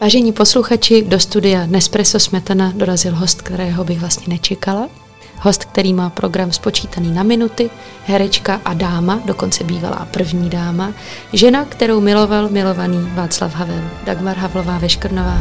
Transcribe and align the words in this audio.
Vážení 0.00 0.32
posluchači, 0.32 1.02
do 1.02 1.20
studia 1.20 1.66
Nespresso 1.66 2.20
Smetana 2.20 2.72
dorazil 2.76 3.14
host, 3.14 3.42
kterého 3.42 3.84
bych 3.84 4.00
vlastně 4.00 4.24
nečekala. 4.28 4.88
Host, 5.40 5.64
který 5.64 5.94
má 5.94 6.10
program 6.10 6.52
spočítaný 6.52 7.12
na 7.14 7.22
minuty, 7.22 7.70
herečka 8.06 8.60
a 8.64 8.74
dáma, 8.74 9.20
dokonce 9.24 9.64
bývalá 9.64 10.08
první 10.10 10.50
dáma, 10.50 10.92
žena, 11.32 11.64
kterou 11.64 12.00
miloval 12.00 12.48
milovaný 12.48 13.08
Václav 13.14 13.54
Havel, 13.54 13.90
Dagmar 14.04 14.36
Havlová 14.36 14.78
Veškrnová. 14.78 15.38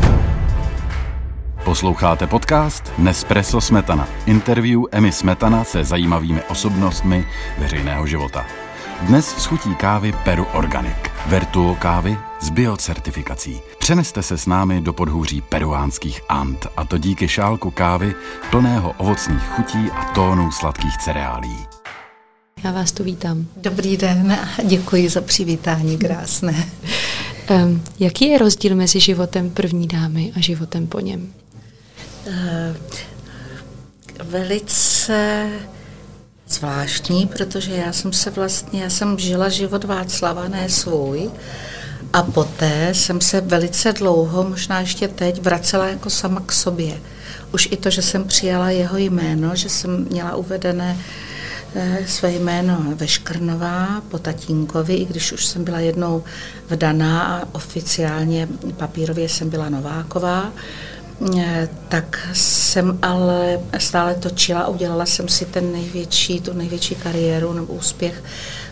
Posloucháte 1.64 2.28
podcast 2.28 2.94
Nespresso 2.98 3.62
Smetana. 3.62 4.08
Interview 4.26 4.82
Emmy 4.92 5.12
Smetana 5.12 5.64
se 5.64 5.84
zajímavými 5.84 6.42
osobnostmi 6.50 7.26
veřejného 7.58 8.08
života. 8.08 8.65
Dnes 9.02 9.26
schutí 9.26 9.76
kávy 9.76 10.14
Peru 10.24 10.46
Organic. 10.54 10.96
Vertuo 11.28 11.76
kávy 11.76 12.18
s 12.42 12.50
biocertifikací. 12.50 13.62
Přeneste 13.80 14.24
se 14.24 14.38
s 14.38 14.46
námi 14.46 14.82
do 14.82 14.94
podhůří 14.94 15.42
peruánských 15.42 16.22
Ant 16.30 16.68
a 16.78 16.86
to 16.86 16.98
díky 16.98 17.28
šálku 17.28 17.72
kávy 17.72 18.16
plného 18.52 18.94
ovocných 18.98 19.42
chutí 19.42 19.92
a 19.92 20.04
tónů 20.04 20.52
sladkých 20.52 20.98
cereálí. 20.98 21.58
Já 22.64 22.72
vás 22.72 22.92
tu 22.92 23.04
vítám. 23.04 23.48
Dobrý 23.58 23.98
den 23.98 24.32
a 24.32 24.64
děkuji 24.64 25.10
za 25.10 25.22
přivítání 25.22 25.98
krásné. 25.98 26.66
Um, 27.50 27.84
jaký 28.00 28.30
je 28.30 28.38
rozdíl 28.38 28.76
mezi 28.76 29.00
životem 29.00 29.50
první 29.50 29.88
dámy 29.88 30.34
a 30.36 30.40
životem 30.40 30.88
po 30.88 31.00
něm? 31.00 31.34
Uh, 32.28 32.34
velice 34.24 35.50
zvláštní, 36.48 37.28
protože 37.28 37.72
já 37.72 37.94
jsem 37.94 38.14
se 38.14 38.30
vlastně, 38.30 38.84
já 38.84 38.90
jsem 38.90 39.20
žila 39.20 39.50
život 39.50 39.84
Václava, 39.84 40.48
ne 40.48 40.70
svůj, 40.70 41.32
a 42.14 42.24
poté 42.24 42.94
jsem 42.94 43.22
se 43.22 43.42
velice 43.42 43.94
dlouho, 43.94 44.44
možná 44.44 44.80
ještě 44.80 45.08
teď, 45.08 45.42
vracela 45.42 45.88
jako 45.88 46.10
sama 46.10 46.42
k 46.46 46.52
sobě. 46.52 47.02
Už 47.54 47.68
i 47.72 47.78
to, 47.78 47.90
že 47.90 48.02
jsem 48.02 48.24
přijala 48.24 48.70
jeho 48.70 48.98
jméno, 48.98 49.56
že 49.56 49.70
jsem 49.70 50.06
měla 50.10 50.36
uvedené 50.36 50.98
eh, 51.76 52.00
své 52.08 52.32
jméno 52.32 52.84
Veškrnová 52.96 54.02
po 54.10 54.20
tatínkovi, 54.20 54.96
i 54.96 55.06
když 55.06 55.32
už 55.32 55.46
jsem 55.46 55.64
byla 55.64 55.80
jednou 55.80 56.24
vdaná 56.70 57.24
a 57.24 57.48
oficiálně 57.52 58.48
papírově 58.78 59.30
jsem 59.30 59.50
byla 59.50 59.70
Nováková, 59.70 60.54
tak 61.88 62.30
jsem 62.34 63.00
ale 63.02 63.60
stále 63.78 64.16
točila 64.16 64.68
udělala 64.68 65.06
jsem 65.06 65.28
si 65.28 65.46
ten 65.46 65.72
největší, 65.72 66.42
tu 66.42 66.54
největší 66.54 66.96
kariéru 66.96 67.54
nebo 67.54 67.74
úspěch 67.74 68.24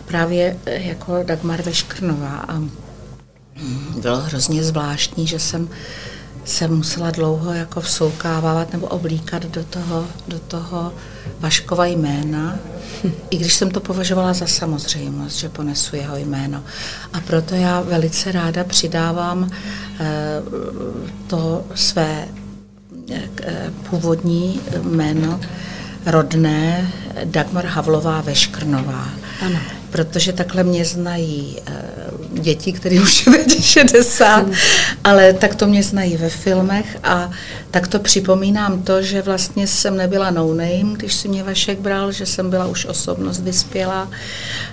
právě 0.04 0.56
eh, 0.66 0.80
jako 0.82 1.22
Dagmar 1.22 1.62
Veškrnová. 1.62 2.36
A 2.48 2.54
mm, 2.54 2.70
bylo 4.00 4.16
hrozně 4.16 4.64
zvláštní, 4.64 5.26
že 5.26 5.38
jsem 5.38 5.68
se 6.44 6.68
musela 6.68 7.10
dlouho 7.10 7.52
jako 7.52 7.80
vsoukávat 7.80 8.72
nebo 8.72 8.86
oblíkat 8.86 9.44
do 9.44 9.64
toho, 9.64 10.06
do 10.28 10.38
toho 10.38 10.92
Vaškova 11.40 11.86
jména, 11.86 12.58
i 13.30 13.36
když 13.36 13.54
jsem 13.54 13.70
to 13.70 13.80
považovala 13.80 14.32
za 14.32 14.46
samozřejmost, 14.46 15.38
že 15.38 15.48
ponesu 15.48 15.96
jeho 15.96 16.16
jméno. 16.16 16.62
A 17.12 17.20
proto 17.20 17.54
já 17.54 17.80
velice 17.80 18.32
ráda 18.32 18.64
přidávám 18.64 19.50
eh, 19.50 20.04
to 21.26 21.64
své 21.74 22.28
eh, 23.10 23.22
původní 23.90 24.60
jméno 24.82 25.40
rodné 26.06 26.92
Dagmar 27.24 27.66
Havlová 27.66 28.20
Veškrnová. 28.20 29.08
Ano. 29.40 29.58
Protože 29.94 30.32
takhle 30.32 30.62
mě 30.64 30.84
znají 30.84 31.56
eh, 31.66 31.72
děti, 32.32 32.72
které 32.72 33.00
už 33.00 33.26
je 33.26 33.62
60, 33.62 34.36
hmm. 34.36 34.52
ale 35.04 35.32
tak 35.32 35.54
to 35.54 35.66
mě 35.66 35.82
znají 35.82 36.16
ve 36.16 36.28
filmech 36.28 36.98
a 37.04 37.30
tak 37.70 37.88
to 37.88 37.98
připomínám 37.98 38.82
to, 38.82 39.02
že 39.02 39.22
vlastně 39.22 39.66
jsem 39.66 39.96
nebyla 39.96 40.30
no 40.30 40.48
name, 40.48 40.94
když 40.96 41.14
si 41.14 41.28
mě 41.28 41.42
Vašek 41.42 41.78
bral, 41.78 42.12
že 42.12 42.26
jsem 42.26 42.50
byla 42.50 42.66
už 42.66 42.84
osobnost 42.84 43.40
vyspělá 43.40 44.10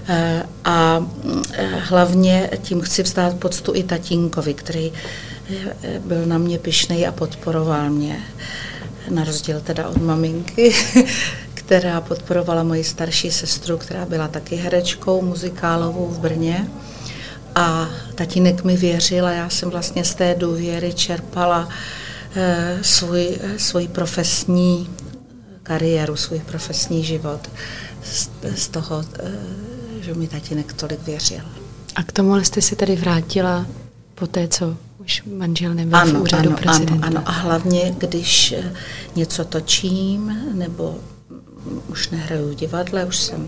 eh, 0.07 0.43
a 0.65 1.05
eh, 1.53 1.67
hlavně 1.79 2.49
tím 2.61 2.81
chci 2.81 3.03
vzdát 3.03 3.35
poctu 3.35 3.75
i 3.75 3.83
tatínkovi, 3.83 4.53
který 4.53 4.91
byl 6.05 6.25
na 6.25 6.37
mě 6.37 6.59
pišnej 6.59 7.07
a 7.07 7.11
podporoval 7.11 7.89
mě 7.89 8.19
na 9.09 9.23
rozdíl 9.23 9.61
teda 9.61 9.89
od 9.89 10.01
maminky, 10.01 10.75
která 11.71 12.01
podporovala 12.01 12.63
moji 12.63 12.83
starší 12.83 13.31
sestru, 13.31 13.77
která 13.77 14.05
byla 14.05 14.27
taky 14.27 14.55
herečkou 14.55 15.21
muzikálovou 15.21 16.07
v 16.07 16.19
Brně. 16.19 16.67
A 17.55 17.89
tatínek 18.15 18.63
mi 18.63 18.77
věřil 18.77 19.25
a 19.25 19.31
já 19.31 19.49
jsem 19.49 19.69
vlastně 19.69 20.03
z 20.03 20.15
té 20.15 20.35
důvěry 20.35 20.93
čerpala 20.93 21.69
eh, 22.35 22.79
svůj, 22.81 23.37
svůj 23.57 23.87
profesní 23.87 24.89
kariéru, 25.63 26.15
svůj 26.15 26.39
profesní 26.39 27.03
život 27.03 27.49
z, 28.03 28.29
z 28.55 28.67
toho, 28.67 29.03
eh, 29.19 29.31
že 30.01 30.13
mi 30.13 30.27
tatínek 30.27 30.73
tolik 30.73 31.05
věřil. 31.05 31.41
A 31.95 32.03
k 32.03 32.11
tomu 32.11 32.35
jste 32.35 32.61
si 32.61 32.75
tady 32.75 32.95
vrátila 32.95 33.65
po 34.15 34.27
té, 34.27 34.47
co 34.47 34.77
už 34.99 35.23
manžel 35.37 35.73
nebyl 35.73 35.95
ano, 35.95 36.19
v 36.19 36.21
úřadu 36.21 36.49
ano, 36.49 36.57
prezidenta. 36.57 37.07
Ano, 37.07 37.17
ano, 37.17 37.29
a 37.29 37.31
hlavně, 37.31 37.95
když 37.97 38.51
eh, 38.51 38.73
něco 39.15 39.45
točím, 39.45 40.37
nebo 40.53 40.99
už 41.87 42.09
nehraju 42.09 42.49
v 42.49 42.55
divadle, 42.55 43.05
už 43.05 43.17
jsem 43.17 43.47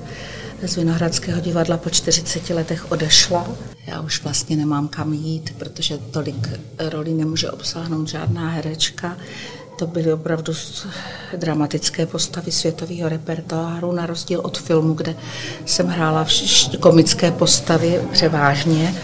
z 0.67 0.75
Vinohradského 0.75 1.41
divadla 1.41 1.77
po 1.77 1.89
40 1.89 2.49
letech 2.49 2.91
odešla. 2.91 3.47
Já 3.87 4.01
už 4.01 4.23
vlastně 4.23 4.55
nemám 4.55 4.87
kam 4.87 5.13
jít, 5.13 5.55
protože 5.57 5.97
tolik 5.97 6.49
rolí 6.79 7.13
nemůže 7.13 7.51
obsáhnout 7.51 8.07
žádná 8.07 8.49
herečka. 8.49 9.17
To 9.79 9.87
byly 9.87 10.13
opravdu 10.13 10.53
dramatické 11.37 12.05
postavy 12.05 12.51
světového 12.51 13.09
repertoáru, 13.09 13.91
na 13.91 14.05
rozdíl 14.05 14.39
od 14.43 14.57
filmu, 14.57 14.93
kde 14.93 15.15
jsem 15.65 15.87
hrála 15.87 16.27
komické 16.79 17.31
postavy 17.31 18.01
převážně 18.11 18.95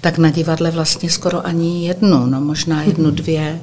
tak 0.00 0.18
na 0.18 0.30
divadle 0.30 0.70
vlastně 0.70 1.10
skoro 1.10 1.46
ani 1.46 1.86
jednu, 1.86 2.26
no 2.26 2.40
možná 2.40 2.82
jednu, 2.82 3.10
dvě. 3.10 3.60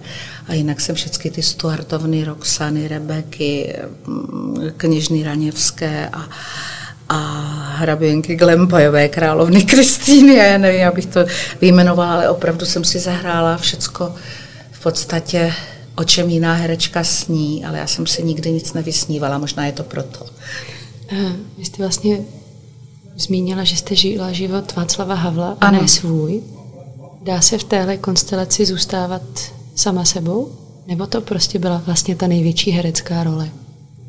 A 0.47 0.53
jinak 0.53 0.81
jsem 0.81 0.95
všechny 0.95 1.31
ty 1.31 1.41
Stuartovny, 1.41 2.23
Roxany, 2.23 2.87
Rebeky, 2.87 3.75
mm, 4.07 4.71
kněžny 4.77 5.23
Raněvské 5.23 6.09
a, 6.13 6.29
a 7.09 7.17
hraběnky 7.77 8.35
Glempajové, 8.35 9.09
královny 9.09 9.63
Kristýny, 9.63 10.35
já 10.35 10.57
nevím, 10.57 10.87
abych 10.87 11.05
to 11.05 11.25
vyjmenovala, 11.61 12.13
ale 12.13 12.29
opravdu 12.29 12.65
jsem 12.65 12.83
si 12.83 12.99
zahrála 12.99 13.57
všecko 13.57 14.15
v 14.71 14.83
podstatě 14.83 15.53
o 15.95 16.03
čem 16.03 16.29
jiná 16.29 16.53
herečka 16.53 17.03
sní, 17.03 17.65
ale 17.65 17.77
já 17.77 17.87
jsem 17.87 18.07
si 18.07 18.23
nikdy 18.23 18.51
nic 18.51 18.73
nevysnívala, 18.73 19.37
možná 19.37 19.65
je 19.65 19.71
to 19.71 19.83
proto. 19.83 20.25
Vy 21.57 21.65
jste 21.65 21.77
vlastně 21.77 22.19
zmínila, 23.17 23.63
že 23.63 23.77
jste 23.77 23.95
žila 23.95 24.31
život 24.31 24.75
Václava 24.75 25.15
Havla 25.15 25.57
a 25.61 25.67
ano. 25.67 25.81
ne 25.81 25.87
svůj. 25.87 26.41
Dá 27.21 27.41
se 27.41 27.57
v 27.57 27.63
téhle 27.63 27.97
konstelaci 27.97 28.65
zůstávat 28.65 29.21
sama 29.75 30.05
sebou? 30.05 30.51
Nebo 30.87 31.07
to 31.07 31.21
prostě 31.21 31.59
byla 31.59 31.81
vlastně 31.85 32.15
ta 32.15 32.27
největší 32.27 32.71
herecká 32.71 33.23
role? 33.23 33.49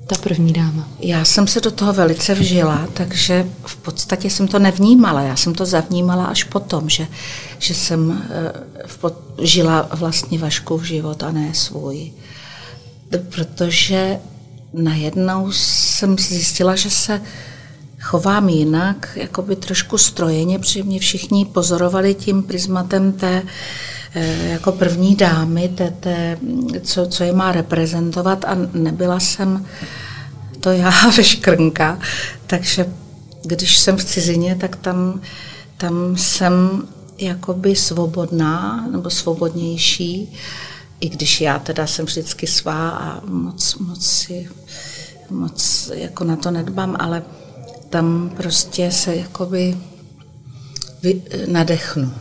Ta 0.07 0.17
první 0.17 0.53
dáma. 0.53 0.89
Já 1.01 1.25
jsem 1.25 1.47
se 1.47 1.61
do 1.61 1.71
toho 1.71 1.93
velice 1.93 2.35
vžila, 2.35 2.89
takže 2.95 3.47
v 3.67 3.77
podstatě 3.77 4.31
jsem 4.31 4.49
to 4.49 4.59
nevnímala. 4.59 5.21
Já 5.21 5.37
jsem 5.37 5.55
to 5.55 5.67
zavnímala 5.67 6.25
až 6.25 6.45
potom, 6.45 6.89
že, 6.89 7.07
že 7.59 7.75
jsem 7.75 8.23
eh, 8.31 8.53
v 8.87 8.99
pod, 8.99 9.15
žila 9.43 9.89
vlastně 9.93 10.39
Vaškův 10.39 10.85
život 10.85 11.23
a 11.23 11.33
ne 11.33 11.55
svůj. 11.55 12.13
Protože 13.35 14.19
najednou 14.73 15.53
jsem 15.53 16.19
zjistila, 16.19 16.77
že 16.77 16.91
se 16.91 17.21
chovám 18.05 18.49
jinak, 18.49 19.09
jako 19.17 19.43
by 19.43 19.57
trošku 19.57 19.99
strojeně, 19.99 20.59
protože 20.59 20.83
mě 20.83 20.99
všichni 21.01 21.45
pozorovali 21.45 22.15
tím 22.15 22.43
prismatem 22.43 23.13
té 23.13 23.43
eh, 24.15 24.49
jako 24.49 24.73
první 24.73 25.17
dámy, 25.17 25.69
té, 25.69 25.91
té, 25.91 26.39
co, 26.83 27.07
co 27.07 27.25
je 27.25 27.33
má 27.33 27.53
reprezentovat 27.53 28.45
a 28.45 28.57
nebyla 28.73 29.21
jsem 29.21 29.67
to 30.61 30.71
já 30.71 30.93
veškrnka, 31.17 31.99
takže 32.47 32.87
když 33.45 33.79
jsem 33.79 33.97
v 33.97 34.05
cizině, 34.05 34.57
tak 34.61 34.77
tam, 34.77 35.21
tam 35.77 36.17
jsem 36.17 36.83
jakoby 37.19 37.77
svobodná 37.77 38.87
nebo 38.93 39.11
svobodnější, 39.11 40.33
i 41.01 41.09
když 41.09 41.41
já 41.41 41.59
teda 41.59 41.87
jsem 41.87 42.07
vždycky 42.07 42.47
svá 42.47 42.89
a 42.89 43.21
moc, 43.27 43.75
moc 43.75 44.07
si 44.07 44.49
moc 45.31 45.91
jako 45.95 46.25
na 46.25 46.37
to 46.37 46.51
nedbám, 46.51 46.97
ale 46.99 47.23
tam 47.95 48.31
prostě 48.37 48.91
se 48.91 49.17
jakoby 49.17 49.77
vy, 51.03 51.23
nadechnu. 51.47 52.13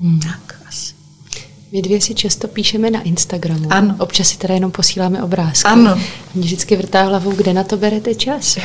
Hmm. 0.00 0.20
Tak 0.20 0.54
asi. 0.68 0.94
My 1.72 1.82
dvě 1.82 2.00
si 2.00 2.14
často 2.14 2.48
píšeme 2.48 2.90
na 2.90 3.02
Instagramu. 3.02 3.72
Ano. 3.72 3.96
Občas 3.98 4.28
si 4.28 4.38
teda 4.38 4.54
jenom 4.54 4.70
posíláme 4.70 5.22
obrázky. 5.22 5.68
Ano. 5.68 6.00
Mě 6.34 6.44
vždycky 6.44 6.76
vrtá 6.76 7.02
hlavou, 7.02 7.32
kde 7.32 7.52
na 7.52 7.64
to 7.64 7.76
berete 7.76 8.14
čas. 8.14 8.58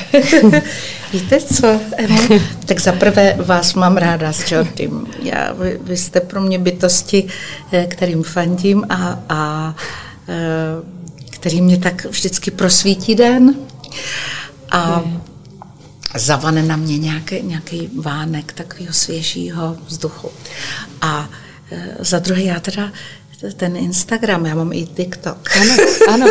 Víte 1.13 1.41
co, 1.41 1.79
Emo? 1.97 2.41
tak 2.65 2.79
zaprvé 2.79 3.35
vás 3.37 3.73
mám 3.73 3.97
ráda 3.97 4.33
s 4.33 4.51
Jordym. 4.51 5.07
Já, 5.23 5.53
vy, 5.53 5.79
vy 5.83 5.97
jste 5.97 6.19
pro 6.19 6.41
mě 6.41 6.59
bytosti, 6.59 7.27
eh, 7.71 7.85
kterým 7.85 8.23
fandím 8.23 8.85
a, 8.89 9.19
a 9.29 9.75
eh, 10.27 10.39
který 11.29 11.61
mě 11.61 11.77
tak 11.77 12.05
vždycky 12.05 12.51
prosvítí 12.51 13.15
den. 13.15 13.55
A 14.71 15.03
zavane 16.15 16.63
na 16.63 16.75
mě 16.75 16.97
nějaký, 16.97 17.41
nějaký 17.41 17.89
vánek 17.95 18.53
takového 18.53 18.93
svěžího 18.93 19.77
vzduchu. 19.85 20.31
A 21.01 21.29
e, 21.71 21.95
za 21.99 22.19
druhé 22.19 22.41
já 22.41 22.59
teda 22.59 22.91
ten 23.55 23.75
Instagram, 23.75 24.45
já 24.45 24.55
mám 24.55 24.73
i 24.73 24.85
TikTok. 24.85 25.49
Ano, 25.61 25.73
ano. 26.13 26.27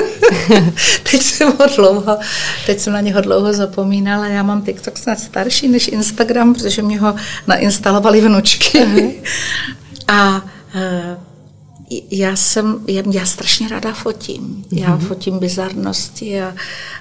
teď 1.11 1.23
jsem 1.23 1.49
ho 1.49 1.67
dlouho, 1.77 2.19
teď 2.67 2.81
jsem 2.81 2.93
na 2.93 3.01
něho 3.01 3.21
dlouho 3.21 3.53
zapomínala, 3.53 4.27
já 4.27 4.43
mám 4.43 4.63
TikTok 4.63 4.99
snad 4.99 5.21
starší 5.21 5.69
než 5.69 5.89
Instagram, 5.89 6.55
protože 6.55 6.83
mě 6.83 7.01
ho 7.01 7.15
nainstalovali 7.47 8.21
vnučky. 8.21 8.79
Uh-huh. 8.79 9.15
A 10.09 10.43
e, 10.75 11.17
já 12.11 12.37
jsem, 12.37 12.81
já 13.11 13.27
strašně 13.27 13.69
ráda 13.69 13.93
fotím. 13.93 14.65
Mm-hmm. 14.71 14.79
Já 14.79 14.97
fotím 14.97 15.39
bizarnosti 15.39 16.43
a, 16.43 16.55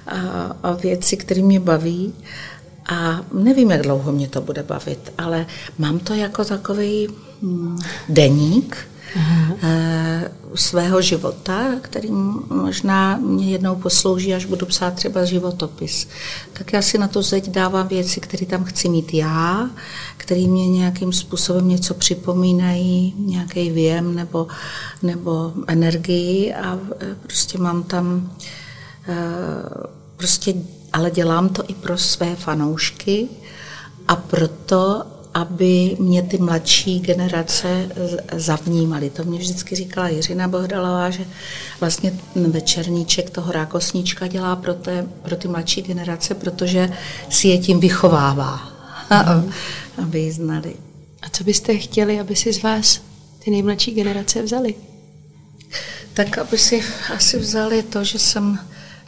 a, 0.08 0.18
a 0.64 0.72
věci, 0.72 1.18
které 1.18 1.42
mě 1.42 1.60
baví. 1.60 2.14
A 2.88 3.22
nevím, 3.34 3.72
jak 3.72 3.81
dlouho 3.81 4.12
mě 4.12 4.28
to 4.28 4.42
bude 4.42 4.63
bavit, 4.63 5.13
ale 5.18 5.45
mám 5.78 6.00
to 6.00 6.13
jako 6.13 6.45
takový 6.45 7.07
hm, 7.42 7.78
deník, 8.10 8.78
uh 9.16 9.68
svého 10.56 11.01
života, 11.01 11.72
který 11.81 12.12
možná 12.50 13.18
mě 13.18 13.51
jednou 13.51 13.75
poslouží, 13.75 14.34
až 14.34 14.45
budu 14.45 14.66
psát 14.66 14.94
třeba 14.94 15.25
životopis. 15.25 16.07
Tak 16.54 16.74
já 16.74 16.81
si 16.81 16.98
na 16.98 17.07
to 17.07 17.22
zeď 17.22 17.50
dávám 17.50 17.88
věci, 17.88 18.19
které 18.19 18.45
tam 18.45 18.63
chci 18.63 18.90
mít 18.90 19.13
já, 19.13 19.69
které 20.18 20.42
mě 20.42 20.69
nějakým 20.69 21.13
způsobem 21.13 21.68
něco 21.68 21.94
připomínají, 21.94 23.13
nějaký 23.18 23.69
věm 23.69 24.16
nebo, 24.16 24.48
nebo 25.04 25.54
energii 25.68 26.54
a 26.54 26.80
eh, 27.00 27.16
prostě 27.22 27.57
mám 27.57 27.83
tam 27.83 28.31
uh, 29.07 29.13
prostě, 30.18 30.54
ale 30.98 31.12
dělám 31.12 31.50
to 31.50 31.64
i 31.68 31.74
pro 31.74 31.98
své 31.98 32.36
fanoušky 32.36 33.28
a 34.08 34.16
proto, 34.16 35.04
aby 35.34 35.98
mě 36.00 36.24
ty 36.24 36.38
mladší 36.38 37.00
generace 37.00 37.90
zavnímaly. 38.34 39.10
To 39.10 39.24
mě 39.24 39.40
vždycky 39.40 39.76
říkala 39.76 40.08
Jiřina 40.08 40.48
Bohdalová, 40.48 41.10
že 41.10 41.26
vlastně 41.80 42.20
večerníček 42.36 43.30
toho 43.30 43.52
rákosníčka 43.52 44.28
dělá 44.28 44.56
pro, 44.56 44.74
té, 44.74 45.08
pro 45.22 45.36
ty 45.36 45.48
mladší 45.48 45.82
generace, 45.82 46.36
protože 46.36 46.90
si 47.30 47.48
je 47.48 47.58
tím 47.58 47.80
vychovává, 47.80 48.60
mm. 49.36 49.52
aby 50.04 50.20
ji 50.20 50.32
znali. 50.32 50.76
A 51.22 51.30
co 51.30 51.44
byste 51.44 51.78
chtěli, 51.78 52.20
aby 52.20 52.36
si 52.36 52.54
z 52.54 52.64
vás 52.64 53.02
ty 53.40 53.52
nejmladší 53.52 53.92
generace 53.92 54.42
vzali? 54.42 54.76
Tak 56.14 56.38
aby 56.38 56.58
si 56.58 56.84
asi 57.14 57.40
vzali 57.40 57.84
to, 57.84 58.04
že 58.04 58.20
jsem 58.20 58.60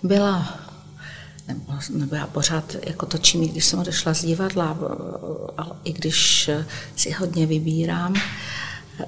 byla 0.03 0.68
nebo, 1.89 2.15
já 2.15 2.27
pořád 2.27 2.75
jako 2.83 3.05
točím, 3.05 3.43
i 3.43 3.47
když 3.47 3.65
jsem 3.65 3.79
odešla 3.79 4.13
z 4.13 4.25
divadla, 4.25 4.77
ale 5.57 5.71
i 5.83 5.93
když 5.93 6.49
si 6.95 7.11
hodně 7.11 7.45
vybírám, 7.45 8.13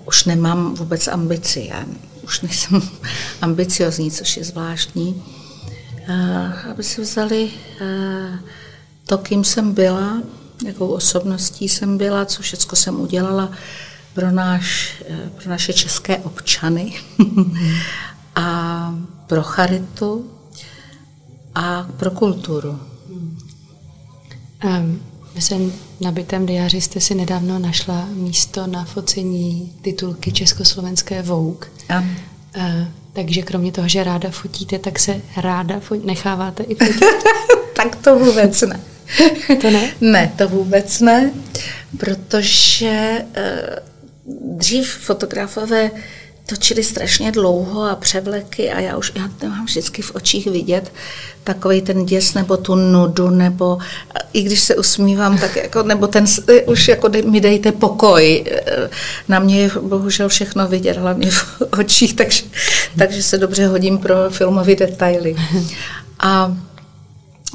už 0.06 0.25
nemám 0.25 0.75
vůbec 0.75 1.07
ambici. 1.07 1.68
Já 1.69 1.85
už 2.23 2.41
nejsem 2.41 2.81
ambiciozní, 3.41 4.12
což 4.12 4.38
je 4.38 4.44
zvláštní. 4.44 5.23
Aby 6.71 6.83
si 6.83 7.01
vzali 7.01 7.51
to, 9.06 9.17
kým 9.17 9.44
jsem 9.44 9.74
byla, 9.74 10.21
jakou 10.65 10.88
osobností 10.88 11.69
jsem 11.69 11.97
byla, 11.97 12.25
co 12.25 12.41
všechno 12.41 12.75
jsem 12.75 13.01
udělala 13.01 13.51
pro, 14.13 14.31
náš, 14.31 14.95
pro 15.35 15.50
naše 15.50 15.74
české 15.74 16.17
občany 16.17 16.94
a 18.35 18.95
pro 19.27 19.44
charitu, 19.44 20.31
a 21.56 21.88
pro 21.98 22.12
kulturu. 22.12 22.80
Um, 24.63 25.01
myslím, 25.36 25.74
na 26.01 26.12
bytém 26.12 26.45
diáři 26.45 26.81
jste 26.81 27.01
si 27.01 27.15
nedávno 27.15 27.59
našla 27.59 28.07
místo 28.13 28.68
na 28.68 28.86
focení 28.86 29.74
titulky 29.81 30.31
Československé 30.31 31.21
Vogue. 31.21 31.69
A. 31.89 32.00
Uh, 32.00 32.88
takže 33.13 33.42
kromě 33.42 33.71
toho, 33.71 33.88
že 33.88 34.03
ráda 34.03 34.30
fotíte, 34.30 34.80
tak 34.80 35.00
se 35.00 35.21
ráda 35.38 35.80
fot- 35.80 36.06
necháváte 36.06 36.63
i 36.63 36.75
fotit? 36.75 37.03
tak 37.75 37.95
to 37.95 38.19
vůbec 38.19 38.62
ne. 38.62 38.80
to 39.62 39.71
ne? 39.71 39.92
Ne, 40.01 40.33
to 40.38 40.50
vůbec 40.50 41.00
ne, 41.00 41.31
protože 41.98 43.25
uh, 43.38 44.57
dřív 44.57 44.88
fotografové 44.88 45.92
točili 46.51 46.83
strašně 46.83 47.31
dlouho 47.31 47.83
a 47.83 47.95
převleky 47.95 48.71
a 48.71 48.80
já 48.80 48.98
už 48.98 49.12
já 49.15 49.30
nemám 49.42 49.65
vždycky 49.65 50.01
v 50.01 50.15
očích 50.15 50.48
vidět 50.48 50.92
takový 51.44 51.81
ten 51.81 52.06
děs 52.06 52.33
nebo 52.33 52.57
tu 52.57 52.75
nudu, 52.75 53.30
nebo 53.30 53.77
i 54.33 54.42
když 54.42 54.59
se 54.59 54.75
usmívám, 54.75 55.38
tak 55.38 55.56
jako, 55.56 55.83
nebo 55.83 56.07
ten, 56.07 56.25
už 56.65 56.88
jako 56.88 57.09
mi 57.25 57.42
dejte 57.42 57.71
pokoj. 57.71 58.45
Na 59.27 59.39
mě 59.39 59.62
je 59.62 59.71
bohužel 59.81 60.30
všechno 60.30 60.68
vidět, 60.68 60.98
hlavně 60.98 61.31
v 61.31 61.62
očích, 61.80 62.13
takže, 62.13 62.44
takže 62.98 63.24
se 63.24 63.38
dobře 63.38 63.68
hodím 63.68 63.98
pro 63.98 64.15
filmové 64.30 64.75
detaily. 64.75 65.36
A 66.19 66.57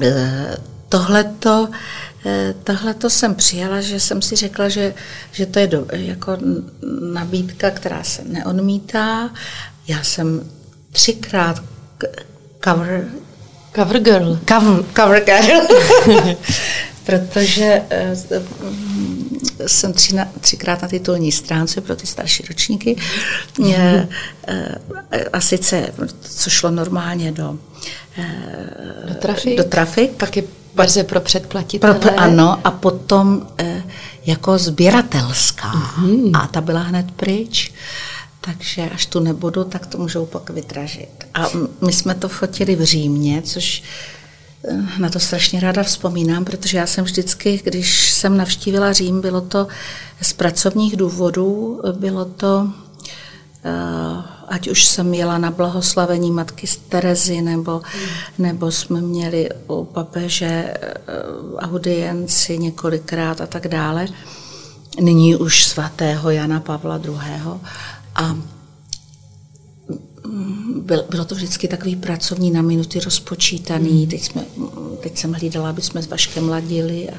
e, 0.01 0.57
tohleto 0.89 1.69
Eh, 1.69 1.77
Tahle 2.63 2.93
to 2.93 3.09
jsem 3.09 3.35
přijala, 3.35 3.81
že 3.81 3.99
jsem 3.99 4.21
si 4.21 4.35
řekla, 4.35 4.69
že, 4.69 4.93
že 5.31 5.45
to 5.45 5.59
je 5.59 5.67
do, 5.67 5.87
jako 5.91 6.37
nabídka, 7.13 7.71
která 7.71 8.03
se 8.03 8.23
neodmítá. 8.23 9.29
Já 9.87 10.03
jsem 10.03 10.49
třikrát 10.91 11.63
cover... 12.63 13.07
Cover 13.75 13.99
girl. 13.99 14.39
Cover, 14.47 14.85
cover 14.95 15.23
girl. 15.25 15.67
protože 17.07 17.81
eh, 17.89 18.15
jsem 19.67 19.93
tři 19.93 20.15
na, 20.15 20.27
třikrát 20.41 20.81
na 20.81 20.87
titulní 20.87 21.31
stránce 21.31 21.81
pro 21.81 21.95
ty 21.95 22.07
starší 22.07 22.43
ročníky. 22.47 22.95
Mm-hmm. 23.59 24.07
A 25.33 25.41
sice, 25.41 25.93
co 26.21 26.49
šlo 26.49 26.71
normálně 26.71 27.31
do, 27.31 27.57
do 29.07 29.13
trafik, 29.13 29.57
do 29.57 29.63
trafik 29.63 30.11
pak 30.11 30.37
je 30.37 30.43
verze 30.77 31.03
pro 31.03 31.21
předplatitele. 31.21 31.93
Pro, 31.93 32.19
ano, 32.19 32.59
a 32.63 32.71
potom 32.71 33.47
eh, 33.57 33.83
jako 34.25 34.57
sběratelská. 34.57 35.71
Mm-hmm. 35.71 36.31
A 36.33 36.47
ta 36.47 36.61
byla 36.61 36.79
hned 36.79 37.11
pryč. 37.11 37.73
Takže 38.41 38.89
až 38.93 39.05
tu 39.05 39.19
nebudu, 39.19 39.63
tak 39.63 39.85
to 39.85 39.97
můžou 39.97 40.25
pak 40.25 40.49
vytražit. 40.49 41.23
A 41.33 41.45
my 41.85 41.93
jsme 41.93 42.15
to 42.15 42.29
fotili 42.29 42.75
v 42.75 42.83
Římě, 42.83 43.41
což 43.41 43.83
eh, 44.69 44.99
na 44.99 45.09
to 45.09 45.19
strašně 45.19 45.59
ráda 45.59 45.83
vzpomínám, 45.83 46.45
protože 46.45 46.77
já 46.77 46.87
jsem 46.87 47.05
vždycky, 47.05 47.61
když 47.63 48.13
jsem 48.13 48.37
navštívila 48.37 48.93
Řím, 48.93 49.21
bylo 49.21 49.41
to 49.41 49.67
z 50.21 50.33
pracovních 50.33 50.97
důvodů, 50.97 51.81
bylo 51.99 52.25
to 52.25 52.69
uh, 53.65 54.36
ať 54.47 54.67
už 54.67 54.85
jsem 54.85 55.13
jela 55.13 55.37
na 55.37 55.51
blahoslavení 55.51 56.31
matky 56.31 56.67
z 56.67 56.77
Terezy, 56.77 57.41
nebo, 57.41 57.81
nebo 58.37 58.71
jsme 58.71 59.01
měli 59.01 59.49
u 59.67 59.83
papeže 59.83 60.45
eh, 60.45 60.93
audienci 61.57 62.57
několikrát 62.57 63.41
a 63.41 63.47
tak 63.47 63.67
dále. 63.67 64.07
Nyní 65.01 65.35
už 65.35 65.65
svatého 65.65 66.29
Jana 66.31 66.59
Pavla 66.59 67.01
II. 67.05 67.59
A 68.15 68.37
bylo 71.09 71.25
to 71.25 71.35
vždycky 71.35 71.67
takový 71.67 71.95
pracovní 71.95 72.51
na 72.51 72.61
minuty 72.61 72.99
rozpočítaný. 72.99 73.99
Hmm. 73.99 74.09
Teď, 74.09 74.23
jsme, 74.23 74.45
teď 75.03 75.17
jsem 75.17 75.33
hlídala, 75.33 75.69
aby 75.69 75.81
jsme 75.81 76.03
s 76.03 76.07
Vaškem 76.07 76.49
ladili 76.49 77.09
a, 77.09 77.13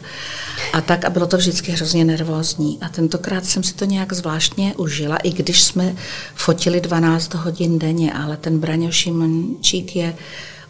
a 0.72 0.80
tak 0.80 1.04
a 1.04 1.10
bylo 1.10 1.26
to 1.26 1.36
vždycky 1.36 1.72
hrozně 1.72 2.04
nervózní. 2.04 2.78
A 2.80 2.88
tentokrát 2.88 3.44
jsem 3.44 3.62
si 3.62 3.74
to 3.74 3.84
nějak 3.84 4.12
zvláštně 4.12 4.74
užila, 4.76 5.16
i 5.16 5.30
když 5.30 5.62
jsme 5.62 5.96
fotili 6.34 6.80
12 6.80 7.34
hodin 7.34 7.78
denně, 7.78 8.12
ale 8.12 8.36
ten 8.36 8.58
Braňo 8.58 8.90
Šimončík 8.90 9.96
je 9.96 10.14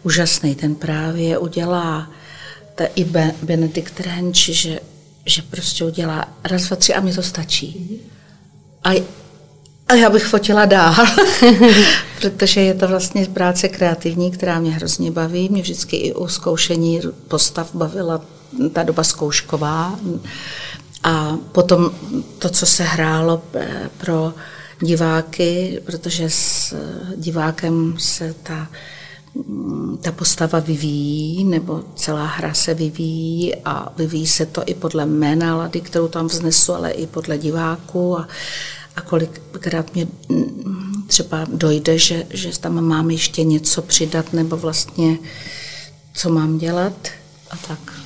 úžasný, 0.03 0.55
ten 0.55 0.75
právě 0.75 1.37
udělá 1.37 2.11
ta 2.75 2.85
i 2.95 3.05
Benedikt 3.43 3.99
Renč, 3.99 4.49
že, 4.49 4.79
že 5.25 5.41
prostě 5.41 5.83
udělá 5.83 6.27
raz, 6.43 6.67
dva, 6.67 6.75
tři 6.75 6.93
a 6.93 6.99
mě 6.99 7.13
to 7.13 7.23
stačí. 7.23 8.01
A 8.83 9.19
a 9.89 9.95
já 9.95 10.09
bych 10.09 10.25
fotila 10.25 10.65
dál, 10.65 10.95
protože 12.21 12.61
je 12.61 12.73
to 12.73 12.87
vlastně 12.87 13.25
práce 13.25 13.67
kreativní, 13.67 14.31
která 14.31 14.59
mě 14.59 14.71
hrozně 14.71 15.11
baví. 15.11 15.49
Mě 15.49 15.61
vždycky 15.61 15.97
i 15.97 16.13
u 16.13 16.27
zkoušení 16.27 17.01
postav 17.27 17.75
bavila 17.75 18.21
ta 18.73 18.83
doba 18.83 19.03
zkoušková. 19.03 19.99
A 21.03 21.37
potom 21.51 21.91
to, 22.39 22.49
co 22.49 22.65
se 22.65 22.83
hrálo 22.83 23.41
eh, 23.53 23.89
pro 23.97 24.33
diváky, 24.81 25.81
protože 25.85 26.29
s 26.29 26.75
divákem 27.15 27.95
se 27.97 28.35
ta 28.43 28.67
ta 30.01 30.11
postava 30.11 30.59
vyvíjí, 30.59 31.43
nebo 31.43 31.83
celá 31.95 32.25
hra 32.25 32.53
se 32.53 32.73
vyvíjí 32.73 33.55
a 33.55 33.93
vyvíjí 33.97 34.27
se 34.27 34.45
to 34.45 34.63
i 34.65 34.73
podle 34.73 35.05
mé 35.05 35.35
nálady, 35.35 35.81
kterou 35.81 36.07
tam 36.07 36.27
vznesu, 36.27 36.73
ale 36.73 36.91
i 36.91 37.07
podle 37.07 37.37
diváků 37.37 38.17
a, 38.19 38.27
a 38.95 39.01
kolikrát 39.01 39.93
mě 39.93 40.07
třeba 41.07 41.45
dojde, 41.53 41.97
že, 41.97 42.25
že 42.29 42.59
tam 42.59 42.81
mám 42.81 43.11
ještě 43.11 43.43
něco 43.43 43.81
přidat 43.81 44.33
nebo 44.33 44.57
vlastně 44.57 45.17
co 46.13 46.29
mám 46.29 46.57
dělat 46.57 47.07
a 47.51 47.57
tak. 47.67 47.98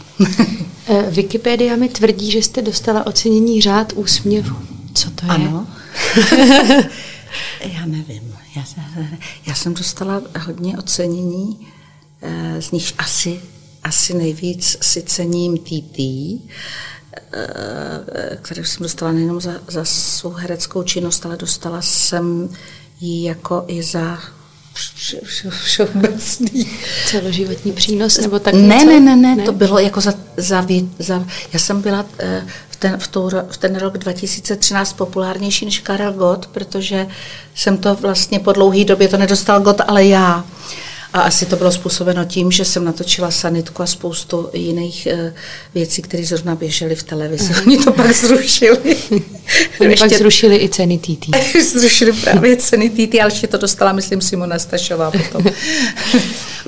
Eh, 0.87 1.11
Wikipedia 1.11 1.75
mi 1.75 1.89
tvrdí, 1.89 2.31
že 2.31 2.37
jste 2.37 2.61
dostala 2.61 3.07
ocenění 3.07 3.61
řád 3.61 3.93
úsměvu. 3.93 4.55
Co 4.93 5.09
to 5.09 5.25
je? 5.25 5.31
Ano. 5.31 5.67
Já 7.73 7.85
nevím. 7.85 8.35
Já, 8.55 8.63
já 9.45 9.55
jsem 9.55 9.73
dostala 9.73 10.21
hodně 10.45 10.77
ocenění, 10.77 11.67
eh, 12.21 12.61
z 12.61 12.71
nich 12.71 12.93
asi, 12.97 13.41
asi 13.83 14.13
nejvíc 14.13 14.77
si 14.81 15.01
cením 15.01 15.57
TT, 15.57 15.99
eh, 17.33 18.37
které 18.41 18.65
jsem 18.65 18.83
dostala 18.83 19.11
nejenom 19.11 19.41
za, 19.41 19.53
za 19.67 19.85
svou 19.85 20.31
hereckou 20.31 20.83
činnost, 20.83 21.25
ale 21.25 21.37
dostala 21.37 21.81
jsem 21.81 22.49
ji 23.01 23.23
jako 23.23 23.63
i 23.67 23.83
za 23.83 24.19
všeobecný. 25.63 26.69
Celoživotní 27.05 27.71
přínos 27.71 28.17
nebo 28.17 28.39
tak 28.39 28.53
ne, 28.53 28.61
něco? 28.61 28.85
Ne, 28.85 28.99
ne, 28.99 29.15
ne, 29.15 29.35
ne, 29.35 29.43
to 29.43 29.51
bylo 29.51 29.79
jako 29.79 30.01
za, 30.01 30.13
za, 30.37 30.65
za 30.99 31.25
já 31.53 31.59
jsem 31.59 31.81
byla 31.81 32.05
eh, 32.19 32.47
v 32.69 32.75
ten, 32.75 32.97
v, 32.99 33.07
tou, 33.07 33.29
v 33.49 33.57
ten 33.57 33.75
rok 33.75 33.97
2013 33.97 34.93
populárnější 34.93 35.65
než 35.65 35.79
Karel 35.79 36.13
Gott, 36.13 36.47
protože 36.47 37.07
jsem 37.55 37.77
to 37.77 37.95
vlastně 37.95 38.39
po 38.39 38.51
dlouhé 38.51 38.85
době 38.85 39.07
to 39.07 39.17
nedostal 39.17 39.61
Gott, 39.61 39.81
ale 39.87 40.05
já. 40.05 40.45
A 41.13 41.21
asi 41.21 41.45
to 41.45 41.55
bylo 41.55 41.71
způsobeno 41.71 42.25
tím, 42.25 42.51
že 42.51 42.65
jsem 42.65 42.85
natočila 42.85 43.31
sanitku 43.31 43.83
a 43.83 43.85
spoustu 43.85 44.49
jiných 44.53 45.07
uh, 45.11 45.29
věcí, 45.73 46.01
které 46.01 46.25
zrovna 46.25 46.55
běžely 46.55 46.95
v 46.95 47.03
televizi. 47.03 47.53
Oni 47.65 47.77
to 47.77 47.91
pak 47.91 48.11
zrušili. 48.11 48.77
Oni 49.79 49.89
ještě... 49.89 50.09
pak 50.09 50.13
zrušili 50.17 50.55
i 50.63 50.69
ceny 50.69 50.97
TT. 50.97 51.35
zrušili 51.73 52.13
právě 52.13 52.57
ceny 52.57 52.89
TT, 52.89 53.15
ale 53.21 53.27
ještě 53.27 53.47
to 53.47 53.57
dostala, 53.57 53.93
myslím, 53.93 54.21
Simona 54.21 54.59
Stašová 54.59 55.11
potom. 55.11 55.45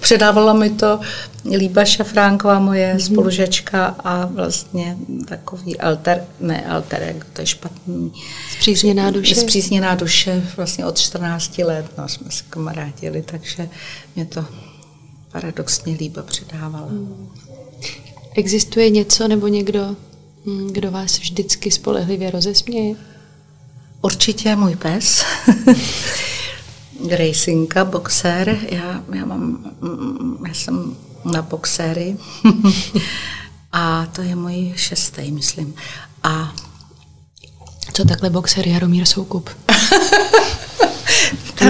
Předávala 0.01 0.53
mi 0.53 0.69
to 0.69 0.99
Líba 1.57 1.85
Šafránková, 1.85 2.59
moje 2.59 2.93
mm-hmm. 2.93 3.05
spolužečka 3.05 3.95
a 4.03 4.25
vlastně 4.25 4.97
takový 5.27 5.79
alter, 5.79 6.25
ne 6.39 6.65
alter, 6.67 7.15
to 7.33 7.41
je 7.41 7.47
špatný. 7.47 8.13
Zpřízněná 8.51 9.11
duše? 9.11 9.35
Zpřízněná 9.35 9.95
duše 9.95 10.43
vlastně 10.57 10.85
od 10.85 10.99
14 10.99 11.57
let, 11.57 11.85
no, 11.97 12.09
jsme 12.09 12.31
se 12.31 12.43
kamarádili, 12.49 13.21
takže 13.21 13.69
mě 14.15 14.25
to 14.25 14.45
paradoxně 15.31 15.95
Líba 15.95 16.23
předávala. 16.23 16.87
Mm. 16.87 17.29
Existuje 18.35 18.89
něco 18.89 19.27
nebo 19.27 19.47
někdo, 19.47 19.95
hm, 20.45 20.67
kdo 20.71 20.91
vás 20.91 21.19
vždycky 21.19 21.71
spolehlivě 21.71 22.31
rozesměje? 22.31 22.95
Určitě 24.01 24.55
můj 24.55 24.75
pes. 24.75 25.25
Gracinka, 27.07 27.85
boxer. 27.85 28.59
Já, 28.69 29.03
já, 29.13 29.25
mám, 29.25 29.71
já 30.47 30.53
jsem 30.53 30.95
na 31.33 31.41
boxéry 31.41 32.17
a 33.71 34.05
to 34.05 34.21
je 34.21 34.35
můj 34.35 34.73
šestý, 34.75 35.31
myslím. 35.31 35.75
A 36.23 36.55
co 37.93 38.05
takhle 38.05 38.29
boxer 38.29 38.67
Jaromír 38.67 39.05
Soukup? 39.05 39.49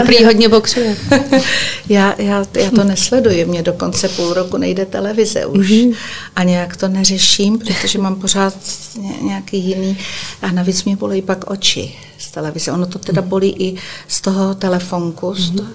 Prý 0.05 0.23
hodně 0.25 0.49
boxuje. 0.49 0.97
já, 1.89 2.15
já, 2.21 2.45
já 2.57 2.71
to 2.71 2.83
nesleduji, 2.83 3.45
mě 3.45 3.63
dokonce 3.63 4.09
půl 4.09 4.33
roku 4.33 4.57
nejde 4.57 4.85
televize 4.85 5.45
už 5.45 5.69
mm-hmm. 5.69 5.95
a 6.35 6.43
nějak 6.43 6.77
to 6.77 6.87
neřeším, 6.87 7.59
protože 7.59 7.99
mám 7.99 8.15
pořád 8.15 8.53
nějaký 9.21 9.57
jiný 9.57 9.97
a 10.41 10.51
navíc 10.51 10.83
mě 10.83 10.95
bolí 10.95 11.21
pak 11.21 11.51
oči 11.51 11.95
z 12.17 12.31
televize. 12.31 12.71
Ono 12.71 12.85
to 12.85 12.99
teda 12.99 13.21
bolí 13.21 13.55
i 13.59 13.75
z 14.07 14.21
toho 14.21 14.55
telefonku, 14.55 15.31
mm-hmm. 15.31 15.67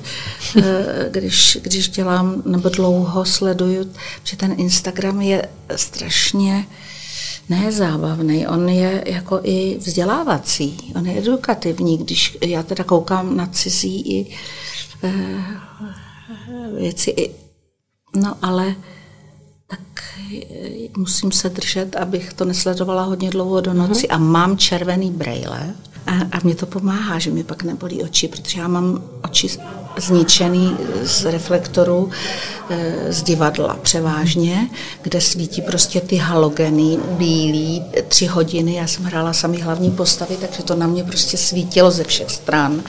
když, 1.10 1.58
když 1.62 1.88
dělám 1.88 2.42
nebo 2.46 2.68
dlouho 2.68 3.24
sleduju, 3.24 3.92
že 4.24 4.36
ten 4.36 4.54
Instagram 4.58 5.20
je 5.20 5.48
strašně 5.76 6.66
ne 7.50 7.72
zábavný, 7.72 8.46
on 8.46 8.68
je 8.68 9.04
jako 9.06 9.40
i 9.42 9.76
vzdělávací, 9.78 10.92
on 10.94 11.06
je 11.06 11.18
edukativní, 11.18 11.98
když 11.98 12.38
já 12.46 12.62
teda 12.62 12.84
koukám 12.84 13.36
na 13.36 13.46
cizí 13.46 14.00
i 14.00 14.36
e, 15.02 15.12
věci, 16.78 17.10
i, 17.10 17.30
no 18.16 18.36
ale 18.42 18.74
tak 19.66 19.80
eh, 20.34 20.88
musím 20.96 21.32
se 21.32 21.48
držet, 21.48 21.96
abych 21.96 22.32
to 22.32 22.44
nesledovala 22.44 23.02
hodně 23.02 23.30
dlouho 23.30 23.60
do 23.60 23.74
noci 23.74 24.06
uh-huh. 24.06 24.14
a 24.14 24.18
mám 24.18 24.58
červený 24.58 25.10
brejle, 25.10 25.74
a, 26.06 26.12
a 26.12 26.40
mě 26.44 26.54
to 26.54 26.66
pomáhá, 26.66 27.18
že 27.18 27.30
mi 27.30 27.44
pak 27.44 27.62
nebolí 27.62 28.02
oči, 28.02 28.28
protože 28.28 28.60
já 28.60 28.68
mám 28.68 29.02
oči 29.22 29.48
zničený 30.00 30.76
z 31.02 31.24
reflektoru 31.24 32.10
e, 32.70 33.12
z 33.12 33.22
divadla 33.22 33.78
převážně, 33.82 34.68
kde 35.02 35.20
svítí 35.20 35.62
prostě 35.62 36.00
ty 36.00 36.16
halogeny 36.16 36.98
bílý 37.10 37.82
tři 38.08 38.26
hodiny. 38.26 38.74
Já 38.74 38.86
jsem 38.86 39.04
hrála 39.04 39.32
sami 39.32 39.60
hlavní 39.60 39.90
postavy, 39.90 40.36
takže 40.40 40.62
to 40.62 40.74
na 40.74 40.86
mě 40.86 41.04
prostě 41.04 41.36
svítilo 41.36 41.90
ze 41.90 42.04
všech 42.04 42.30
stran. 42.30 42.82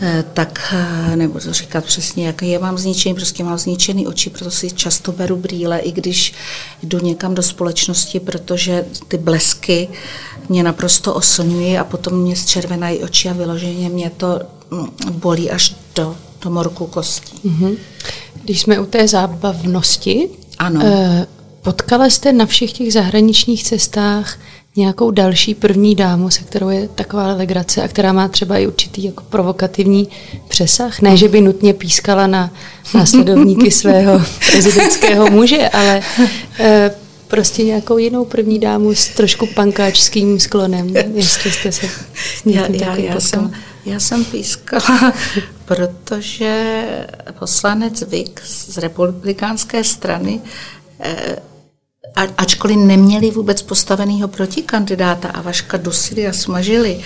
Eh, 0.00 0.24
tak 0.32 0.74
eh, 0.74 1.16
nebudu 1.16 1.52
říkat 1.52 1.84
přesně, 1.84 2.26
jak 2.26 2.42
je 2.42 2.58
mám 2.58 2.78
zničený, 2.78 3.14
prostě 3.14 3.44
mám 3.44 3.58
zničený 3.58 4.06
oči, 4.06 4.30
proto 4.30 4.50
si 4.50 4.70
často 4.70 5.12
beru 5.12 5.36
brýle, 5.36 5.78
i 5.78 5.92
když 5.92 6.34
jdu 6.82 6.98
někam 6.98 7.34
do 7.34 7.42
společnosti, 7.42 8.20
protože 8.20 8.86
ty 9.08 9.18
blesky 9.18 9.88
mě 10.48 10.62
naprosto 10.62 11.14
oslňují 11.14 11.78
a 11.78 11.84
potom 11.84 12.18
mě 12.18 12.36
zčervenají 12.36 12.98
oči 12.98 13.28
a 13.28 13.32
vyloženě 13.32 13.88
mě 13.88 14.10
to 14.10 14.40
mm, 14.70 14.86
bolí 15.10 15.50
až 15.50 15.74
do, 15.94 16.16
do 16.42 16.50
morku 16.50 16.86
kostí. 16.86 17.48
Mm-hmm. 17.48 17.76
Když 18.44 18.60
jsme 18.60 18.80
u 18.80 18.86
té 18.86 19.08
zábavnosti, 19.08 20.28
ano. 20.58 20.80
Eh, 20.84 21.26
potkala 21.62 22.06
jste 22.06 22.32
na 22.32 22.46
všech 22.46 22.72
těch 22.72 22.92
zahraničních 22.92 23.64
cestách 23.64 24.38
nějakou 24.76 25.10
další 25.10 25.54
první 25.54 25.94
dámu, 25.94 26.30
se 26.30 26.42
kterou 26.42 26.68
je 26.68 26.88
taková 26.88 27.32
legrace 27.32 27.82
a 27.82 27.88
která 27.88 28.12
má 28.12 28.28
třeba 28.28 28.58
i 28.58 28.66
určitý 28.66 29.04
jako 29.04 29.24
provokativní 29.30 30.08
přesah. 30.48 31.00
Ne, 31.00 31.16
že 31.16 31.28
by 31.28 31.40
nutně 31.40 31.74
pískala 31.74 32.26
na 32.26 32.50
následovníky 32.94 33.70
svého 33.80 34.22
prezidentského 34.50 35.30
muže, 35.30 35.68
ale 35.68 36.02
e, 36.58 36.94
prostě 37.28 37.64
nějakou 37.64 37.98
jinou 37.98 38.24
první 38.24 38.58
dámu 38.58 38.94
s 38.94 39.08
trošku 39.08 39.46
pankáčským 39.46 40.40
sklonem, 40.40 40.96
jestli 41.14 41.50
jste 41.50 41.72
se 41.72 41.86
já, 42.46 42.66
já, 42.70 42.96
já, 42.96 43.20
jsem, 43.20 43.52
já 43.86 44.00
jsem 44.00 44.24
pískala, 44.24 45.12
protože 45.64 46.84
poslanec 47.38 48.02
Vik 48.02 48.40
z 48.44 48.78
republikánské 48.78 49.84
strany 49.84 50.40
e, 51.00 51.36
ačkoliv 52.14 52.76
neměli 52.76 53.30
vůbec 53.30 53.62
postaveného 53.62 54.28
protikandidáta 54.28 55.28
a 55.28 55.42
Vaška 55.42 55.76
dusili 55.76 56.26
a 56.26 56.32
smažili 56.32 57.00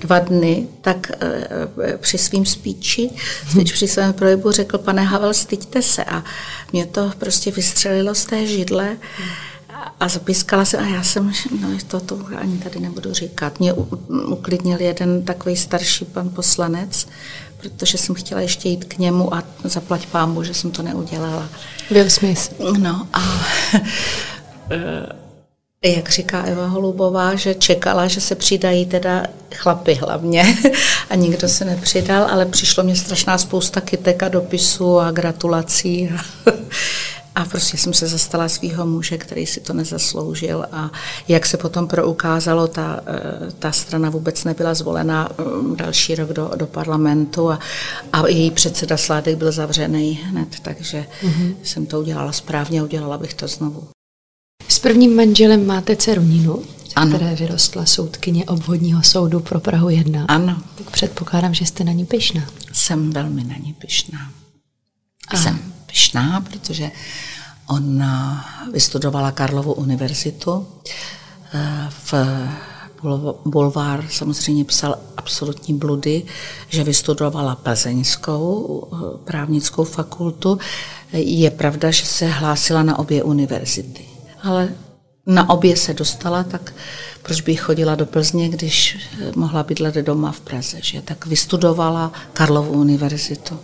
dva 0.00 0.18
dny, 0.18 0.68
tak 0.80 1.10
eh, 1.20 1.98
při 1.98 2.18
svým 2.18 2.46
spíči, 2.46 3.10
hmm. 3.44 3.64
při 3.64 3.88
svém 3.88 4.12
projevu 4.12 4.50
řekl, 4.50 4.78
pane 4.78 5.02
Havel, 5.02 5.34
styďte 5.34 5.82
se. 5.82 6.04
A 6.04 6.24
mě 6.72 6.86
to 6.86 7.12
prostě 7.18 7.50
vystřelilo 7.50 8.14
z 8.14 8.24
té 8.24 8.46
židle 8.46 8.96
a 10.00 10.08
zapískala 10.08 10.64
se 10.64 10.78
a 10.78 10.86
já 10.86 11.02
jsem, 11.02 11.32
no 11.60 11.68
to, 11.88 12.00
to 12.00 12.20
ani 12.36 12.58
tady 12.58 12.80
nebudu 12.80 13.12
říkat. 13.12 13.60
Mě 13.60 13.72
uklidnil 14.28 14.80
jeden 14.80 15.24
takový 15.24 15.56
starší 15.56 16.04
pan 16.04 16.28
poslanec, 16.28 17.06
protože 17.62 17.98
jsem 17.98 18.14
chtěla 18.14 18.40
ještě 18.40 18.68
jít 18.68 18.84
k 18.84 18.98
němu 18.98 19.34
a 19.34 19.42
zaplať 19.64 20.06
pámu, 20.06 20.42
že 20.42 20.54
jsem 20.54 20.70
to 20.70 20.82
neudělala. 20.82 21.48
Will 21.90 22.10
Smith. 22.10 22.60
No 22.78 23.06
a 23.12 23.20
Eh, 25.84 25.90
jak 25.90 26.10
říká 26.10 26.42
Eva 26.42 26.66
Holubová, 26.66 27.34
že 27.34 27.54
čekala, 27.54 28.06
že 28.08 28.20
se 28.20 28.34
přidají 28.34 28.86
teda 28.86 29.26
chlapy 29.54 29.94
hlavně 29.94 30.56
a 31.10 31.14
nikdo 31.14 31.48
se 31.48 31.64
nepřidal, 31.64 32.26
ale 32.30 32.46
přišlo 32.46 32.84
mě 32.84 32.96
strašná 32.96 33.38
spousta 33.38 33.80
kytek 33.80 34.22
a 34.22 34.28
dopisů 34.28 34.98
a 34.98 35.10
gratulací 35.10 36.10
a 37.34 37.44
prostě 37.44 37.76
jsem 37.76 37.92
se 37.94 38.06
zastala 38.06 38.48
svého 38.48 38.86
muže, 38.86 39.18
který 39.18 39.46
si 39.46 39.60
to 39.60 39.72
nezasloužil 39.72 40.66
a 40.72 40.90
jak 41.28 41.46
se 41.46 41.56
potom 41.56 41.86
proukázalo, 41.86 42.66
ta, 42.68 43.00
eh, 43.06 43.50
ta 43.58 43.72
strana 43.72 44.10
vůbec 44.10 44.44
nebyla 44.44 44.74
zvolena 44.74 45.28
mm, 45.38 45.76
další 45.76 46.14
rok 46.14 46.32
do, 46.32 46.50
do 46.56 46.66
parlamentu 46.66 47.50
a, 47.50 47.58
a 48.12 48.28
její 48.28 48.50
předseda 48.50 48.96
Sládek 48.96 49.36
byl 49.36 49.52
zavřený 49.52 50.20
hned, 50.24 50.60
takže 50.62 51.06
mm-hmm. 51.22 51.54
jsem 51.62 51.86
to 51.86 52.00
udělala 52.00 52.32
správně, 52.32 52.82
udělala 52.82 53.18
bych 53.18 53.34
to 53.34 53.48
znovu. 53.48 53.88
S 54.68 54.78
prvním 54.78 55.16
manželem 55.16 55.66
máte 55.66 55.96
dceru 55.96 56.22
Ninu 56.22 56.62
ano. 56.96 57.16
které 57.16 57.34
vyrostla 57.34 57.86
soudkyně 57.86 58.44
obvodního 58.44 59.02
soudu 59.02 59.40
pro 59.40 59.60
Prahu 59.60 59.88
1. 59.88 60.24
Ano. 60.28 60.62
Tak 60.74 60.90
předpokládám, 60.90 61.54
že 61.54 61.66
jste 61.66 61.84
na 61.84 61.92
ní 61.92 62.06
pyšná. 62.06 62.42
Jsem 62.72 63.10
velmi 63.10 63.44
na 63.44 63.56
ní 63.56 63.72
pyšná. 63.72 64.32
A. 65.28 65.36
Jsem 65.36 65.72
pyšná, 65.92 66.40
protože 66.40 66.90
ona 67.68 68.44
vystudovala 68.72 69.30
Karlovu 69.32 69.72
univerzitu 69.72 70.66
eh, 71.54 71.88
v 71.90 72.14
Bulvár 73.44 74.04
samozřejmě 74.10 74.64
psal 74.64 74.98
absolutní 75.16 75.74
bludy, 75.74 76.22
že 76.68 76.84
vystudovala 76.84 77.56
plzeňskou 77.56 78.88
eh, 78.92 78.96
právnickou 79.24 79.84
fakultu. 79.84 80.58
Je 81.12 81.50
pravda, 81.50 81.90
že 81.90 82.06
se 82.06 82.26
hlásila 82.26 82.82
na 82.82 82.98
obě 82.98 83.22
univerzity, 83.22 84.04
ale 84.42 84.68
na 85.26 85.50
obě 85.50 85.76
se 85.76 85.94
dostala, 85.94 86.42
tak 86.42 86.74
proč 87.22 87.40
by 87.40 87.56
chodila 87.56 87.94
do 87.94 88.06
Plzně, 88.06 88.48
když 88.48 88.96
eh, 88.96 89.32
mohla 89.36 89.62
bydlet 89.62 89.94
doma 89.94 90.32
v 90.32 90.40
Praze, 90.40 90.78
že? 90.82 91.02
Tak 91.02 91.26
vystudovala 91.26 92.12
Karlovu 92.32 92.72
univerzitu, 92.72 93.58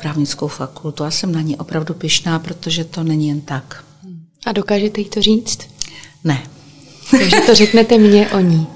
právnickou 0.00 0.48
fakultu 0.48 1.04
a 1.04 1.10
jsem 1.10 1.32
na 1.32 1.40
ní 1.40 1.56
opravdu 1.56 1.94
pyšná, 1.94 2.38
protože 2.38 2.84
to 2.84 3.02
není 3.02 3.28
jen 3.28 3.40
tak. 3.40 3.84
A 4.46 4.52
dokážete 4.52 5.00
jí 5.00 5.08
to 5.08 5.22
říct? 5.22 5.58
Ne. 6.24 6.42
Takže 7.10 7.40
to 7.46 7.54
řeknete 7.54 7.98
mě 7.98 8.30
o 8.30 8.38
ní. 8.38 8.66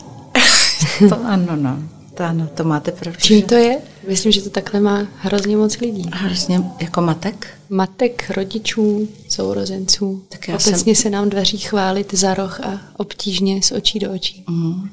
to 1.08 1.24
ano, 1.24 1.56
no. 1.56 1.78
To 2.14 2.24
ano, 2.24 2.48
to 2.54 2.64
máte 2.64 2.92
pravdu. 2.92 3.20
Čím 3.20 3.42
to 3.42 3.54
je? 3.54 3.78
Myslím, 4.08 4.32
že 4.32 4.42
to 4.42 4.50
takhle 4.50 4.80
má 4.80 5.06
hrozně 5.18 5.56
moc 5.56 5.78
lidí. 5.78 6.10
Hrozně 6.12 6.62
jako 6.80 7.00
matek? 7.00 7.48
Matek, 7.68 8.30
rodičů, 8.30 9.08
sourozenců. 9.28 10.24
Tak 10.28 10.48
já 10.48 10.54
Obecně 10.54 10.94
jsem... 10.94 11.02
se 11.02 11.10
nám 11.10 11.30
dveří 11.30 11.58
chválit 11.58 12.14
za 12.14 12.34
roh 12.34 12.60
a 12.60 12.80
obtížně 12.96 13.62
z 13.62 13.72
očí 13.72 13.98
do 13.98 14.12
očí. 14.12 14.44
Mm. 14.48 14.88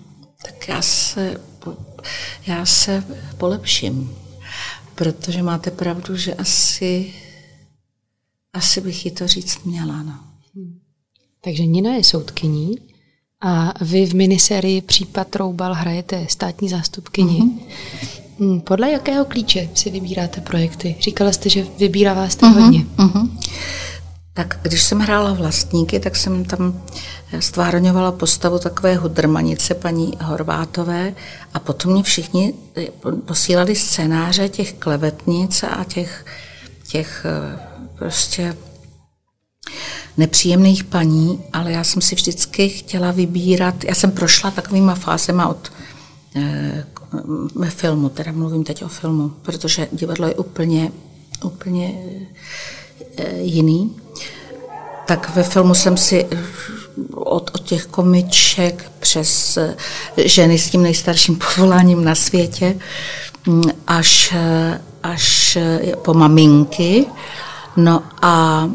Tak 0.46 0.68
já 0.68 0.82
se, 0.82 1.38
já 2.48 2.66
se 2.66 3.04
polepším, 3.38 4.16
protože 4.96 5.44
máte 5.44 5.72
pravdu, 5.72 6.18
že 6.18 6.34
asi, 6.34 7.14
asi 8.54 8.82
bych 8.82 9.06
jí 9.06 9.12
to 9.12 9.28
říct 9.28 9.64
měla. 9.64 10.04
No. 10.04 10.20
Hmm. 10.56 10.80
Takže 11.42 11.66
Nina 11.66 11.94
je 11.94 12.04
soudkyní, 12.04 12.78
a 13.42 13.74
vy 13.82 14.06
v 14.06 14.14
minisérii 14.14 14.82
Případ 14.82 15.28
Troubal 15.28 15.74
hrajete 15.74 16.26
státní 16.30 16.70
zástupkyni. 16.70 17.42
Mm-hmm. 18.40 18.60
Podle 18.60 18.92
jakého 18.92 19.26
klíče 19.26 19.70
si 19.74 19.90
vybíráte 19.90 20.42
projekty? 20.42 20.96
Říkala 21.00 21.32
jste, 21.32 21.50
že 21.50 21.68
vybírá 21.78 22.14
vás 22.14 22.36
to 22.36 22.46
mm-hmm. 22.46 22.62
hodně. 22.62 22.80
Mm-hmm. 22.80 23.30
Tak 24.34 24.60
když 24.62 24.84
jsem 24.84 25.00
hrála 25.00 25.34
vlastníky, 25.34 26.00
tak 26.00 26.16
jsem 26.16 26.46
tam 26.46 26.84
stvárňovala 27.40 28.12
postavu 28.12 28.60
takové 28.60 28.96
hudrmanice 28.96 29.74
paní 29.74 30.18
Horvátové 30.22 31.16
a 31.54 31.60
potom 31.60 31.92
mě 31.92 32.04
všichni 32.04 32.54
posílali 33.26 33.76
scénáře 33.76 34.50
těch 34.50 34.74
klevetnic 34.74 35.64
a 35.64 35.84
těch, 35.84 36.26
těch 36.88 37.26
eh, 37.26 37.60
prostě 37.98 38.56
nepříjemných 40.18 40.84
paní, 40.84 41.44
ale 41.54 41.72
já 41.72 41.84
jsem 41.84 42.02
si 42.02 42.16
vždycky 42.16 42.70
chtěla 42.70 43.12
vybírat, 43.12 43.84
já 43.84 43.96
jsem 43.96 44.12
prošla 44.12 44.52
takovýma 44.52 44.96
fázema 44.96 45.48
od 45.48 45.72
e, 46.36 46.86
filmu, 47.70 48.10
teda 48.10 48.32
mluvím 48.32 48.64
teď 48.64 48.84
o 48.84 48.88
filmu, 48.88 49.30
protože 49.30 49.88
divadlo 49.92 50.28
je 50.28 50.36
úplně, 50.36 50.92
úplně 51.44 52.04
e, 53.18 53.38
jiný. 53.38 53.96
Tak 55.12 55.36
ve 55.36 55.44
filmu 55.44 55.74
jsem 55.76 55.98
si 55.98 56.28
od, 57.14 57.52
od 57.54 57.64
těch 57.64 57.86
komiček 57.86 58.92
přes 59.00 59.58
ženy 60.18 60.60
s 60.60 60.70
tím 60.70 60.84
nejstarším 60.84 61.40
povoláním 61.56 62.04
na 62.04 62.16
světě 62.16 62.76
až, 63.88 64.34
až 65.04 65.58
po 66.02 66.14
maminky. 66.14 67.06
No 67.78 68.04
a 68.22 68.70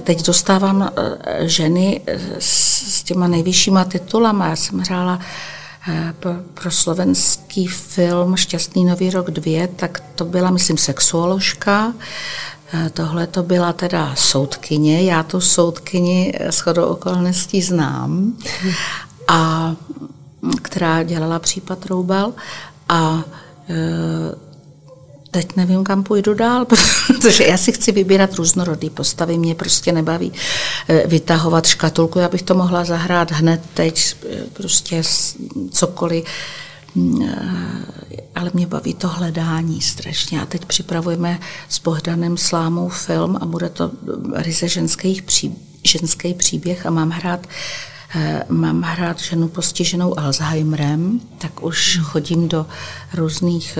teď 0.00 0.26
dostávám 0.26 0.90
eh, 0.96 1.48
ženy 1.48 2.00
eh, 2.06 2.20
s 2.38 3.02
těma 3.02 3.28
nejvyššíma 3.28 3.84
titulama. 3.84 4.46
Já 4.46 4.56
jsem 4.56 4.78
hrála 4.78 5.18
eh, 5.88 6.14
pro 6.54 6.70
slovenský 6.70 7.66
film 7.66 8.36
Šťastný 8.36 8.84
nový 8.84 9.10
rok 9.10 9.30
2, 9.30 9.66
tak 9.76 10.02
to 10.14 10.24
byla, 10.24 10.50
myslím, 10.50 10.78
sexuoložka. 10.78 11.94
Tohle 12.92 13.26
to 13.26 13.42
byla 13.42 13.72
teda 13.72 14.14
soudkyně. 14.14 15.02
Já 15.02 15.22
tu 15.22 15.40
soudkyni 15.40 16.34
shodou 16.50 16.84
okolností 16.84 17.62
znám, 17.62 18.32
a 19.28 19.74
která 20.62 21.02
dělala 21.02 21.38
případ 21.38 21.86
Roubal. 21.86 22.32
A 22.88 23.24
teď 25.30 25.56
nevím, 25.56 25.84
kam 25.84 26.02
půjdu 26.02 26.34
dál, 26.34 26.64
protože 27.06 27.44
já 27.44 27.56
si 27.56 27.72
chci 27.72 27.92
vybírat 27.92 28.34
různorodý 28.34 28.90
postavy, 28.90 29.38
mě 29.38 29.54
prostě 29.54 29.92
nebaví 29.92 30.32
eh, 30.88 31.06
vytahovat 31.06 31.66
škatulku, 31.66 32.18
já 32.18 32.28
bych 32.28 32.42
to 32.42 32.54
mohla 32.54 32.84
zahrát 32.84 33.32
hned 33.32 33.60
teď, 33.74 34.16
eh, 34.30 34.36
prostě 34.52 35.02
cokoliv, 35.70 36.24
eh, 36.24 36.28
ale 38.34 38.50
mě 38.54 38.66
baví 38.66 38.94
to 38.94 39.08
hledání 39.08 39.80
strašně. 39.80 40.42
A 40.42 40.46
teď 40.46 40.64
připravujeme 40.64 41.40
s 41.68 41.78
Bohdanem 41.78 42.36
Slámou 42.36 42.88
film 42.88 43.38
a 43.40 43.46
bude 43.46 43.68
to 43.68 43.90
ryze 44.32 44.68
ženský, 44.68 45.22
pří, 45.22 45.56
ženský 45.84 46.34
příběh 46.34 46.86
a 46.86 46.90
mám 46.90 47.10
hrát 47.10 47.46
mám 48.48 48.82
hrát 48.82 49.20
ženu 49.20 49.48
postiženou 49.48 50.18
Alzheimerem, 50.18 51.20
tak 51.38 51.64
už 51.64 52.00
chodím 52.02 52.48
do 52.48 52.66
různých 53.14 53.78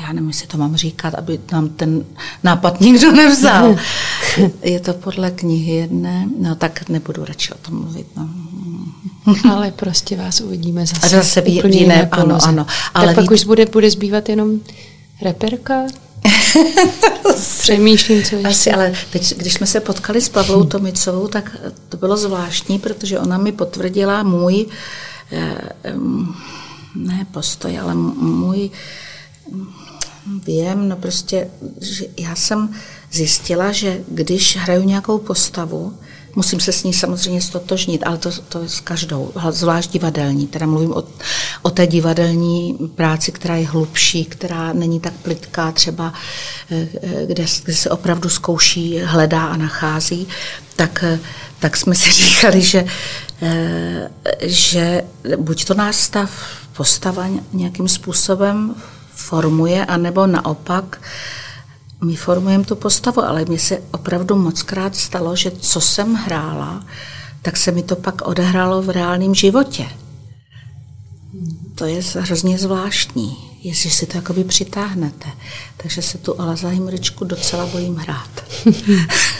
já 0.00 0.12
nevím, 0.12 0.28
jestli 0.28 0.46
to 0.46 0.58
mám 0.58 0.76
říkat, 0.76 1.14
aby 1.14 1.40
nám 1.52 1.68
ten 1.68 2.04
nápad 2.44 2.80
nikdo 2.80 3.12
nevzal. 3.12 3.76
Je 4.62 4.80
to 4.80 4.94
podle 4.94 5.30
knihy 5.30 5.74
jedné, 5.74 6.28
no 6.38 6.54
tak 6.54 6.88
nebudu 6.88 7.24
radši 7.24 7.52
o 7.52 7.58
tom 7.58 7.74
mluvit. 7.74 8.06
No. 8.16 8.28
Ale 9.52 9.70
prostě 9.70 10.16
vás 10.16 10.40
uvidíme 10.40 10.86
zase, 10.86 11.06
A 11.06 11.08
zase 11.08 11.40
v 11.40 11.58
úplně 11.58 11.78
jiné, 11.78 11.94
jiné 11.94 12.08
ano, 12.10 12.38
ano. 12.42 12.66
Ale 12.94 13.06
tak 13.06 13.14
pak 13.14 13.30
už 13.30 13.44
bude, 13.44 13.66
bude 13.66 13.90
zbývat 13.90 14.28
jenom 14.28 14.60
reperka? 15.22 15.82
Přemýšlím, 17.60 18.22
co 18.22 18.34
ještě. 18.34 18.48
Asi, 18.48 18.72
ale 18.72 18.92
teď, 19.12 19.36
když 19.36 19.54
jsme 19.54 19.66
se 19.66 19.80
potkali 19.80 20.20
s 20.20 20.28
Pavlou 20.28 20.64
Tomicovou, 20.64 21.28
tak 21.28 21.56
to 21.88 21.96
bylo 21.96 22.16
zvláštní, 22.16 22.78
protože 22.78 23.18
ona 23.18 23.38
mi 23.38 23.52
potvrdila 23.52 24.22
můj, 24.22 24.66
eh, 25.32 25.94
ne 26.94 27.26
postoj, 27.32 27.78
ale 27.78 27.94
můj 27.94 28.70
Vím, 30.46 30.88
no 30.88 30.96
prostě, 30.96 31.50
že 31.80 32.04
já 32.16 32.34
jsem 32.34 32.74
zjistila, 33.12 33.72
že 33.72 34.00
když 34.08 34.56
hraju 34.56 34.82
nějakou 34.82 35.18
postavu, 35.18 35.94
musím 36.38 36.60
se 36.60 36.72
s 36.72 36.84
ní 36.84 36.92
samozřejmě 36.92 37.40
stotožnit, 37.40 38.02
ale 38.06 38.18
to, 38.18 38.30
to 38.48 38.62
je 38.62 38.68
s 38.68 38.80
každou, 38.80 39.32
zvlášť 39.50 39.90
divadelní, 39.90 40.46
teda 40.46 40.66
mluvím 40.66 40.92
o, 40.92 41.04
o 41.62 41.70
té 41.70 41.86
divadelní 41.86 42.78
práci, 42.94 43.32
která 43.32 43.56
je 43.56 43.66
hlubší, 43.66 44.24
která 44.24 44.72
není 44.72 45.00
tak 45.00 45.12
plitká, 45.12 45.72
třeba 45.72 46.12
eh, 46.70 46.88
eh, 47.02 47.26
kde, 47.26 47.44
kde 47.64 47.74
se 47.74 47.90
opravdu 47.90 48.28
zkouší, 48.28 48.98
hledá 48.98 49.46
a 49.46 49.56
nachází, 49.56 50.28
tak, 50.76 51.04
eh, 51.04 51.20
tak 51.58 51.76
jsme 51.76 51.94
si 51.94 52.12
říkali, 52.24 52.62
že, 52.62 52.84
že 54.42 55.02
buď 55.36 55.64
to 55.64 55.74
náš 55.74 55.96
stav 55.96 56.30
postava 56.76 57.26
nějakým 57.52 57.88
způsobem 57.88 58.74
formuje, 59.18 59.86
anebo 59.86 60.26
naopak 60.26 61.00
my 62.04 62.16
formujeme 62.16 62.64
tu 62.64 62.76
postavu, 62.76 63.22
ale 63.22 63.44
mně 63.44 63.58
se 63.58 63.82
opravdu 63.90 64.36
moc 64.36 64.62
krát 64.62 64.96
stalo, 64.96 65.36
že 65.36 65.50
co 65.50 65.80
jsem 65.80 66.14
hrála, 66.14 66.84
tak 67.42 67.56
se 67.56 67.72
mi 67.72 67.82
to 67.82 67.96
pak 67.96 68.22
odehrálo 68.22 68.82
v 68.82 68.90
reálném 68.90 69.34
životě. 69.34 69.88
To 71.74 71.84
je 71.84 72.02
hrozně 72.18 72.58
zvláštní, 72.58 73.36
jestli 73.62 73.90
si 73.90 74.06
to 74.06 74.16
jakoby 74.16 74.44
přitáhnete. 74.44 75.28
Takže 75.76 76.02
se 76.02 76.18
tu 76.18 76.40
Alzheimeričku 76.40 77.24
docela 77.24 77.66
bojím 77.66 77.96
hrát. 77.96 78.44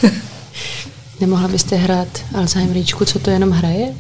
Nemohla 1.20 1.48
byste 1.48 1.76
hrát 1.76 2.08
Alzheimeričku, 2.34 3.04
co 3.04 3.18
to 3.18 3.30
jenom 3.30 3.50
hraje? 3.50 3.94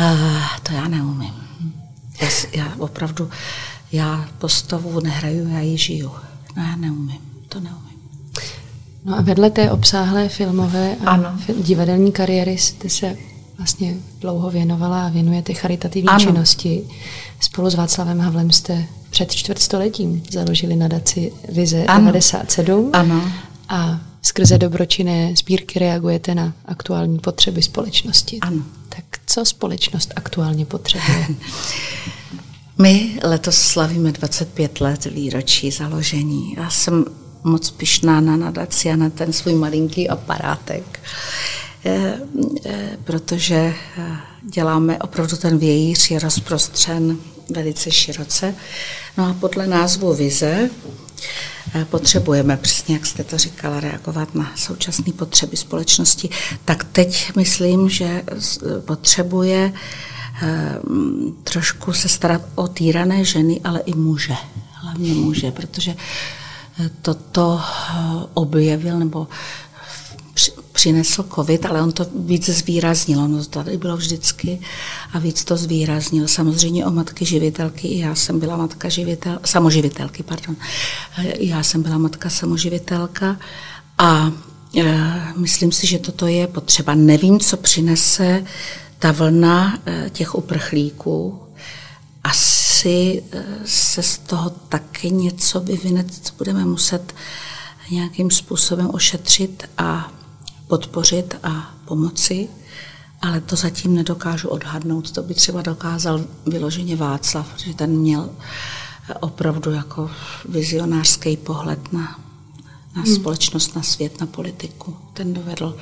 Uh, 0.00 0.42
to 0.62 0.72
já 0.72 0.88
neumím. 0.88 1.34
Já, 2.20 2.28
já 2.52 2.72
opravdu 2.78 3.30
já 3.92 4.28
postavu 4.38 5.00
nehraju, 5.00 5.48
já 5.48 5.60
ji 5.60 5.78
žiju. 5.78 6.12
No 6.56 6.62
já 6.62 6.76
neumím, 6.76 7.20
to 7.48 7.60
neumím. 7.60 7.82
No 9.04 9.18
a 9.18 9.20
vedle 9.20 9.50
té 9.50 9.70
obsáhlé 9.70 10.28
filmové 10.28 10.96
a 11.06 11.10
ano. 11.10 11.38
divadelní 11.62 12.12
kariéry 12.12 12.58
jste 12.58 12.88
se 12.88 13.16
vlastně 13.58 13.94
dlouho 14.20 14.50
věnovala 14.50 15.06
a 15.06 15.08
věnujete 15.08 15.54
charitativní 15.54 16.08
ano. 16.08 16.18
činnosti. 16.18 16.82
Spolu 17.40 17.70
s 17.70 17.74
Václavem 17.74 18.20
Havlem 18.20 18.50
jste 18.50 18.86
před 19.10 19.32
čtvrtstoletím 19.32 20.22
založili 20.30 20.76
nadaci 20.76 21.32
Vize 21.48 21.84
ano. 21.84 21.98
97. 22.00 22.90
Ano. 22.92 23.32
A 23.68 24.00
skrze 24.22 24.58
dobročinné 24.58 25.36
sbírky 25.36 25.78
reagujete 25.78 26.34
na 26.34 26.52
aktuální 26.64 27.18
potřeby 27.18 27.62
společnosti. 27.62 28.38
Ano. 28.40 28.62
Tak 28.88 29.04
Co 29.26 29.44
společnost 29.44 30.12
aktuálně 30.16 30.66
potřebuje? 30.66 31.26
My 32.78 33.20
letos 33.22 33.56
slavíme 33.56 34.12
25 34.12 34.80
let 34.80 35.04
výročí 35.04 35.70
založení. 35.70 36.54
Já 36.56 36.70
jsem 36.70 37.04
moc 37.44 37.70
pišná 37.70 38.20
na 38.20 38.36
nadaci 38.36 38.90
a 38.90 38.96
na 38.96 39.10
ten 39.10 39.32
svůj 39.32 39.54
malinký 39.54 40.08
aparátek, 40.08 41.00
eh, 41.84 42.14
eh, 42.66 42.98
protože 43.04 43.74
eh, 43.98 44.16
děláme 44.42 44.98
opravdu 44.98 45.36
ten 45.36 45.58
vějíř, 45.58 46.10
je 46.10 46.18
rozprostřen 46.18 47.16
velice 47.54 47.90
široce. 47.90 48.54
No 49.18 49.26
a 49.26 49.34
podle 49.34 49.66
názvu 49.66 50.14
vize 50.14 50.70
potřebujeme, 51.90 52.56
přesně 52.56 52.94
jak 52.94 53.06
jste 53.06 53.24
to 53.24 53.38
říkala, 53.38 53.80
reagovat 53.80 54.34
na 54.34 54.52
současné 54.56 55.12
potřeby 55.12 55.56
společnosti, 55.56 56.28
tak 56.64 56.84
teď 56.84 57.36
myslím, 57.36 57.88
že 57.88 58.22
potřebuje 58.84 59.72
trošku 61.44 61.92
se 61.92 62.08
starat 62.08 62.42
o 62.54 62.68
týrané 62.68 63.24
ženy, 63.24 63.60
ale 63.64 63.80
i 63.80 63.94
muže, 63.94 64.34
hlavně 64.72 65.14
muže, 65.14 65.50
protože 65.50 65.96
toto 67.02 67.60
objevil 68.34 68.98
nebo 68.98 69.28
přinesl 70.72 71.24
covid, 71.34 71.66
ale 71.66 71.82
on 71.82 71.92
to 71.92 72.06
víc 72.14 72.48
zvýraznil. 72.48 73.20
Ono 73.20 73.38
to 73.38 73.44
tady 73.44 73.76
bylo 73.76 73.96
vždycky 73.96 74.60
a 75.12 75.18
víc 75.18 75.44
to 75.44 75.56
zvýraznil. 75.56 76.28
Samozřejmě 76.28 76.86
o 76.86 76.90
matky 76.90 77.24
živitelky, 77.24 77.98
já 77.98 78.14
jsem 78.14 78.40
byla 78.40 78.56
matka 78.56 78.88
živitel, 78.88 79.38
samoživitelky, 79.44 80.22
pardon. 80.22 80.56
Já 81.38 81.62
jsem 81.62 81.82
byla 81.82 81.98
matka 81.98 82.30
samoživitelka 82.30 83.38
a 83.98 84.32
e, 84.76 85.22
myslím 85.36 85.72
si, 85.72 85.86
že 85.86 85.98
toto 85.98 86.26
je 86.26 86.46
potřeba. 86.46 86.94
Nevím, 86.94 87.40
co 87.40 87.56
přinese 87.56 88.44
ta 89.02 89.12
vlna 89.12 89.78
e, 89.86 90.10
těch 90.10 90.34
uprchlíků. 90.34 91.42
Asi 92.24 93.22
e, 93.32 93.44
se 93.64 94.02
z 94.02 94.18
toho 94.18 94.50
taky 94.50 95.10
něco 95.10 95.60
vyvine, 95.60 96.04
co 96.04 96.32
budeme 96.38 96.64
muset 96.64 97.14
nějakým 97.90 98.30
způsobem 98.30 98.90
ošetřit 98.92 99.68
a 99.78 100.12
podpořit 100.66 101.34
a 101.42 101.74
pomoci, 101.84 102.48
ale 103.22 103.40
to 103.40 103.56
zatím 103.56 103.94
nedokážu 103.94 104.48
odhadnout. 104.48 105.10
To 105.10 105.22
by 105.22 105.34
třeba 105.34 105.62
dokázal 105.62 106.24
vyloženě 106.46 106.96
Václav, 106.96 107.52
protože 107.52 107.74
ten 107.74 107.90
měl 107.90 108.30
opravdu 109.20 109.70
jako 109.70 110.10
vizionářský 110.48 111.36
pohled 111.36 111.92
na, 111.92 112.20
na 112.96 113.02
hmm. 113.02 113.14
společnost, 113.14 113.76
na 113.76 113.82
svět, 113.82 114.20
na 114.20 114.26
politiku. 114.26 114.96
Ten 115.12 115.34
dovedl. 115.34 115.76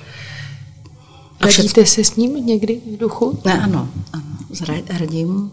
Radíte 1.40 1.86
se 1.86 2.04
s 2.04 2.16
ním 2.16 2.46
někdy 2.46 2.80
v 2.94 2.96
duchu? 2.96 3.38
Ne, 3.44 3.60
ano, 3.60 3.88
ano. 4.12 4.24
Radím. 4.98 5.52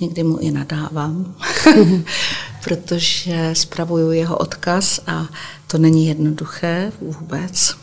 Někdy 0.00 0.22
mu 0.22 0.38
i 0.38 0.50
nadávám, 0.50 1.34
protože 2.64 3.50
spravuju 3.52 4.10
jeho 4.10 4.36
odkaz 4.36 5.00
a 5.06 5.26
to 5.66 5.78
není 5.78 6.06
jednoduché 6.06 6.92
vůbec 7.00 7.82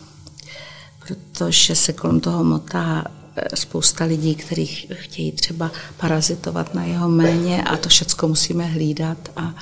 protože 1.09 1.75
se 1.75 1.93
kolem 1.93 2.19
toho 2.19 2.43
motá 2.43 3.03
eh, 3.35 3.55
spousta 3.55 4.05
lidí, 4.05 4.35
kteří 4.35 4.65
chtějí 4.93 5.31
třeba 5.31 5.71
parazitovat 5.97 6.75
na 6.75 6.83
jeho 6.83 7.09
méně 7.09 7.63
a 7.63 7.77
to 7.77 7.89
všechno 7.89 8.27
musíme 8.27 8.65
hlídat 8.65 9.17
a 9.35 9.55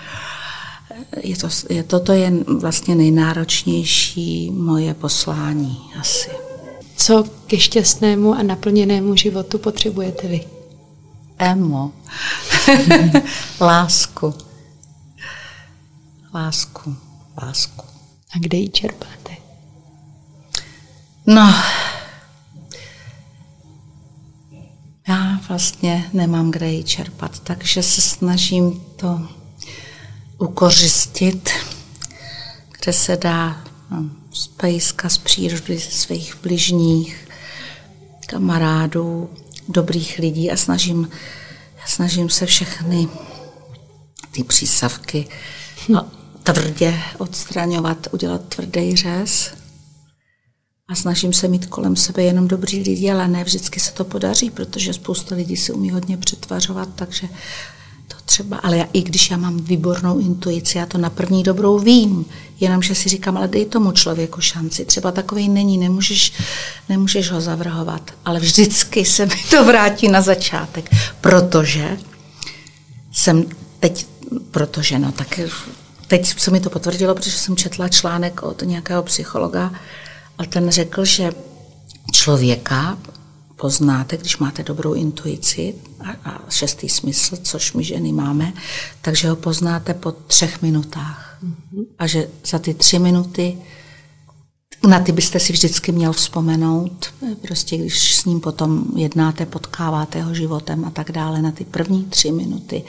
eh, 0.92 1.22
je 1.24 1.38
to, 1.38 1.50
je, 1.70 1.84
toto 1.84 2.12
je 2.14 2.34
vlastně 2.60 2.96
nejnáročnější 2.96 4.52
moje 4.52 4.94
poslání 4.94 5.78
asi. 6.00 6.47
Co 6.98 7.24
ke 7.48 7.60
šťastnému 7.60 8.34
a 8.34 8.44
naplněnému 8.44 9.16
životu 9.16 9.58
potřebujete 9.58 10.28
vy? 10.28 10.46
Emo. 11.38 11.92
Lásku. 13.62 14.34
Lásku. 16.34 16.96
Lásku. 17.42 17.86
A 18.36 18.40
kde 18.40 18.58
ji 18.58 18.70
čerpáte? 18.70 19.36
No, 21.26 21.54
já 25.08 25.40
vlastně 25.48 26.10
nemám 26.14 26.52
kde 26.52 26.72
ji 26.72 26.84
čerpat, 26.84 27.40
takže 27.40 27.84
se 27.84 28.02
snažím 28.02 28.86
to 28.96 29.28
ukořistit, 30.38 31.50
kde 32.80 32.94
se 32.94 33.18
dá 33.18 33.64
no, 33.92 34.10
z 34.38 34.48
pejska, 34.48 35.10
z 35.10 35.18
přírody, 35.18 35.78
ze 35.78 35.92
svých 35.92 36.38
bližních, 36.44 37.28
kamarádů, 38.28 39.30
dobrých 39.70 40.20
lidí 40.20 40.52
a 40.52 40.58
snažím, 40.58 41.10
snažím 41.86 42.30
se 42.30 42.46
všechny 42.46 43.08
ty 44.32 44.44
přísavky 44.44 45.28
no, 45.90 46.12
tvrdě 46.44 47.00
odstraňovat, 47.18 48.08
udělat 48.12 48.42
tvrdý 48.42 48.96
řez. 48.96 49.52
A 50.90 50.96
snažím 50.96 51.34
se 51.34 51.48
mít 51.48 51.66
kolem 51.66 51.96
sebe 51.96 52.24
jenom 52.24 52.48
dobrý 52.48 52.84
lidi, 52.84 53.12
ale 53.12 53.28
ne 53.28 53.44
vždycky 53.44 53.80
se 53.80 53.92
to 53.92 54.06
podaří, 54.06 54.50
protože 54.50 54.94
spousta 54.94 55.36
lidí 55.36 55.58
se 55.58 55.74
umí 55.74 55.90
hodně 55.90 56.18
přetvařovat, 56.18 56.90
takže 56.96 57.28
třeba, 58.28 58.58
ale 58.58 58.78
já, 58.78 58.86
i 58.94 59.02
když 59.02 59.32
já 59.32 59.38
mám 59.38 59.58
výbornou 59.58 60.20
intuici, 60.20 60.78
já 60.78 60.86
to 60.86 60.98
na 60.98 61.10
první 61.10 61.44
dobrou 61.44 61.80
vím, 61.80 62.26
jenomže 62.60 62.96
si 62.96 63.10
říkám, 63.10 63.38
ale 63.38 63.48
dej 63.48 63.66
tomu 63.66 63.92
člověku 63.92 64.42
šanci, 64.42 64.86
třeba 64.86 65.12
takový 65.12 65.50
není, 65.50 65.78
nemůžeš, 65.78 66.34
nemůžeš 66.90 67.32
ho 67.32 67.42
zavrhovat, 67.42 68.12
ale 68.26 68.40
vždycky 68.40 69.06
se 69.06 69.26
mi 69.26 69.42
to 69.50 69.66
vrátí 69.66 70.08
na 70.08 70.22
začátek, 70.22 70.90
protože 71.22 71.98
jsem 73.12 73.46
teď, 73.80 74.08
protože 74.52 75.00
no, 75.00 75.12
tak 75.12 75.40
teď 76.08 76.40
se 76.40 76.52
mi 76.52 76.60
to 76.60 76.70
potvrdilo, 76.70 77.16
protože 77.16 77.38
jsem 77.38 77.56
četla 77.56 77.90
článek 77.90 78.44
od 78.44 78.62
nějakého 78.62 79.04
psychologa, 79.04 79.72
a 80.38 80.46
ten 80.46 80.72
řekl, 80.72 81.06
že 81.06 81.32
člověka 82.12 82.98
poznáte, 83.58 84.18
když 84.18 84.38
máte 84.38 84.64
dobrou 84.64 84.94
intuici 84.94 85.76
a, 86.00 86.30
a 86.30 86.42
šestý 86.50 86.90
smysl, 86.90 87.38
což 87.44 87.74
my 87.74 87.84
ženy 87.84 88.12
máme, 88.12 88.54
takže 89.02 89.30
ho 89.30 89.36
poznáte 89.36 89.94
po 89.94 90.12
třech 90.12 90.62
minutách. 90.62 91.38
Mm-hmm. 91.44 91.86
A 92.00 92.08
že 92.08 92.30
za 92.46 92.60
ty 92.60 92.74
tři 92.74 93.00
minuty 93.00 93.58
na 94.88 95.00
ty 95.00 95.12
byste 95.12 95.40
si 95.40 95.54
vždycky 95.54 95.92
měl 95.92 96.14
vzpomenout, 96.14 97.06
prostě 97.42 97.78
když 97.78 98.16
s 98.16 98.26
ním 98.26 98.40
potom 98.40 98.86
jednáte, 98.96 99.46
potkáváte 99.46 100.22
ho 100.22 100.34
životem 100.34 100.86
a 100.86 100.90
tak 100.90 101.12
dále, 101.12 101.42
na 101.42 101.52
ty 101.52 101.66
první 101.66 102.06
tři 102.06 102.32
minuty, 102.32 102.84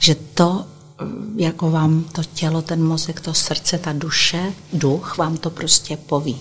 že 0.00 0.14
to, 0.14 0.64
jako 1.36 1.70
vám 1.70 2.04
to 2.12 2.22
tělo, 2.24 2.62
ten 2.62 2.84
mozek, 2.84 3.20
to 3.20 3.34
srdce, 3.34 3.78
ta 3.78 3.92
duše, 3.92 4.52
duch 4.72 5.18
vám 5.18 5.36
to 5.36 5.50
prostě 5.50 5.96
poví. 5.96 6.40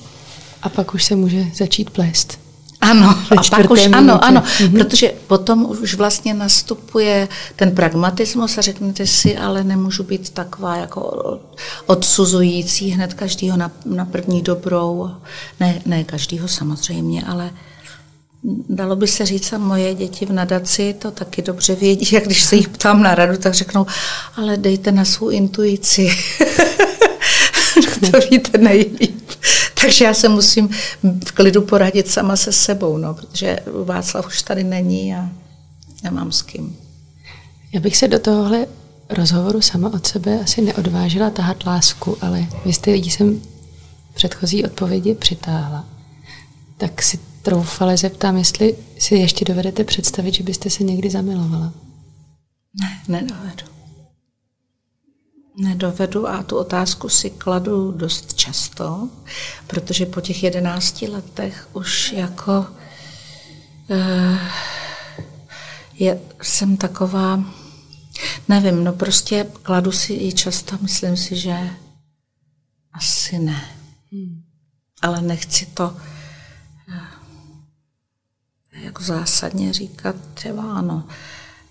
A 0.62 0.70
pak 0.70 0.94
už 0.94 1.04
se 1.04 1.15
může 1.15 1.46
začít 1.56 1.89
plést. 1.89 2.48
Ano, 2.82 3.10
a 3.10 3.44
pak 3.50 3.72
už, 3.72 3.88
ano, 3.92 4.24
ano, 4.24 4.42
mm-hmm. 4.42 4.78
protože 4.78 5.13
potom 5.28 5.65
už 5.65 5.94
vlastně 5.94 6.34
nastupuje 6.34 7.28
ten 7.56 7.72
pragmatismus 7.72 8.58
a 8.58 8.62
řeknete 8.62 9.08
si, 9.08 9.38
ale 9.38 9.63
nemůžu 9.63 10.04
být 10.04 10.30
taková 10.30 10.76
jako 10.76 11.39
odsuzující 11.86 12.89
hned 12.89 13.13
každýho 13.13 13.58
na, 13.58 13.72
na 13.86 14.06
první 14.06 14.42
dobrou, 14.42 15.12
ne, 15.60 15.82
ne 15.86 16.04
každýho 16.04 16.48
samozřejmě, 16.48 17.24
ale 17.24 17.52
dalo 18.70 18.96
by 18.96 19.08
se 19.08 19.26
říct, 19.26 19.54
a 19.54 19.58
moje 19.58 19.96
děti 19.96 20.26
v 20.26 20.32
nadaci 20.32 20.96
to 21.00 21.12
taky 21.12 21.42
dobře 21.42 21.76
vědí, 21.76 22.18
a 22.18 22.20
když 22.20 22.44
se 22.44 22.56
jich 22.56 22.70
ptám 22.70 23.04
na 23.04 23.15
radu, 23.15 23.38
tak 23.38 23.54
řeknou, 23.54 23.86
ale 24.36 24.58
dejte 24.58 24.92
na 24.92 25.06
svou 25.06 25.30
intuici. 25.30 26.10
to 28.12 28.20
víte 28.32 28.58
nejlíp. 28.58 29.29
Takže 29.82 30.06
já 30.06 30.13
se 30.13 30.30
musím 30.30 30.70
v 31.26 31.32
klidu 31.32 31.62
poradit 31.62 32.08
sama 32.08 32.36
se 32.36 32.52
sebou, 32.52 32.98
no, 32.98 33.13
protože 33.13 33.60
Václav 33.86 34.28
už 34.28 34.42
tady 34.42 34.63
není 34.63 35.15
a 35.15 35.30
nemám 36.04 36.32
s 36.32 36.42
kým. 36.42 36.78
Já 37.74 37.80
bych 37.80 37.98
se 37.98 38.08
do 38.08 38.20
tohohle 38.20 38.65
rozhovoru 39.10 39.62
sama 39.62 39.94
od 39.94 40.08
sebe 40.08 40.39
asi 40.39 40.62
neodvážila 40.62 41.30
tahat 41.30 41.65
lásku, 41.65 42.18
ale 42.22 42.48
vy 42.65 42.74
jste 42.74 42.92
lidi 42.92 43.12
jsem 43.12 43.42
předchozí 44.13 44.65
odpovědi 44.65 45.15
přitáhla. 45.15 45.86
Tak 46.78 47.02
si 47.02 47.20
troufale 47.42 47.98
zeptám, 47.98 48.38
jestli 48.38 48.76
si 48.98 49.15
ještě 49.15 49.46
dovedete 49.46 49.84
představit, 49.84 50.34
že 50.34 50.44
byste 50.44 50.70
se 50.70 50.84
někdy 50.84 51.10
zamilovala. 51.10 51.74
Ne, 52.82 53.00
nedovedu. 53.08 53.79
Nedovedu 55.60 56.28
a 56.28 56.43
tu 56.43 56.58
otázku 56.58 57.10
si 57.10 57.30
kladu 57.30 57.91
dost 57.91 58.34
často, 58.34 59.10
protože 59.67 60.06
po 60.06 60.22
těch 60.22 60.43
jedenácti 60.43 61.08
letech 61.08 61.69
už 61.74 62.12
jako 62.12 62.65
uh, 63.89 64.38
je, 65.93 66.22
jsem 66.41 66.78
taková, 66.78 67.43
nevím, 68.48 68.84
no 68.84 68.93
prostě 68.93 69.48
kladu 69.62 69.91
si 69.91 70.13
ji 70.13 70.34
často, 70.34 70.78
myslím 70.82 71.17
si, 71.17 71.36
že 71.36 71.69
asi 72.93 73.39
ne. 73.39 73.65
Hmm. 74.12 74.43
Ale 75.02 75.22
nechci 75.22 75.65
to, 75.65 75.98
uh, 76.88 76.95
jako 78.72 79.04
zásadně 79.04 79.74
říkat, 79.74 80.15
třeba 80.34 80.74
ano, 80.74 81.08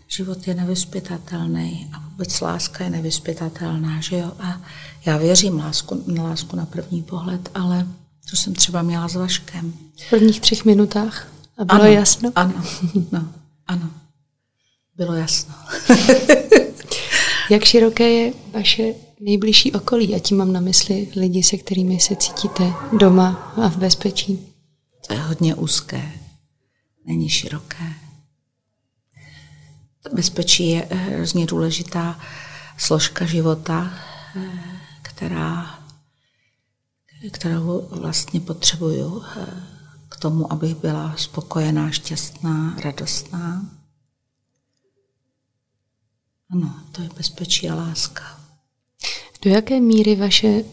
život 0.08 0.48
je 0.48 0.54
nevyspytatelný 0.54 1.90
a 1.92 1.98
vůbec 1.98 2.40
láska 2.40 2.84
je 2.84 2.90
nevyspytatelná, 2.90 4.00
že 4.00 4.16
jo? 4.16 4.32
A 4.40 4.60
já 5.06 5.16
věřím 5.16 5.58
lásku, 5.58 6.04
na 6.06 6.22
lásku 6.22 6.56
na 6.56 6.66
první 6.66 7.02
pohled, 7.02 7.50
ale 7.54 7.86
to 8.30 8.36
jsem 8.36 8.54
třeba 8.54 8.82
měla 8.82 9.08
s 9.08 9.14
Vaškem. 9.14 9.72
V 10.06 10.10
prvních 10.10 10.40
třech 10.40 10.64
minutách 10.64 11.32
a 11.58 11.64
bylo 11.64 11.80
ano, 11.80 11.90
jasno? 11.90 12.32
Ano, 12.34 12.64
no, 13.12 13.28
ano. 13.66 13.90
Bylo 14.96 15.14
jasno. 15.14 15.54
Jak 17.50 17.64
široké 17.64 18.08
je 18.08 18.32
vaše 18.52 18.94
nejbližší 19.20 19.72
okolí? 19.72 20.14
A 20.14 20.18
tím 20.18 20.36
mám 20.36 20.52
na 20.52 20.60
mysli 20.60 21.08
lidi, 21.16 21.42
se 21.42 21.56
kterými 21.56 22.00
se 22.00 22.16
cítíte 22.16 22.72
doma 22.98 23.52
a 23.56 23.68
v 23.68 23.76
bezpečí. 23.76 24.54
To 25.06 25.14
je 25.14 25.20
hodně 25.20 25.54
úzké, 25.54 26.12
není 27.06 27.28
široké. 27.28 28.07
Bezpečí 30.12 30.68
je 30.68 30.88
hrozně 30.90 31.46
důležitá 31.46 32.20
složka 32.78 33.24
života, 33.24 33.94
která, 35.02 35.78
kterou 37.30 37.88
vlastně 37.90 38.40
potřebuju 38.40 39.22
k 40.08 40.16
tomu, 40.16 40.52
abych 40.52 40.76
byla 40.76 41.14
spokojená, 41.16 41.90
šťastná, 41.90 42.76
radostná. 42.84 43.70
Ano, 46.50 46.80
to 46.92 47.02
je 47.02 47.08
bezpečí 47.16 47.70
a 47.70 47.74
láska. 47.74 48.40
Do 49.42 49.50
jaké 49.50 49.80
míry 49.80 50.16
vaše 50.16 50.64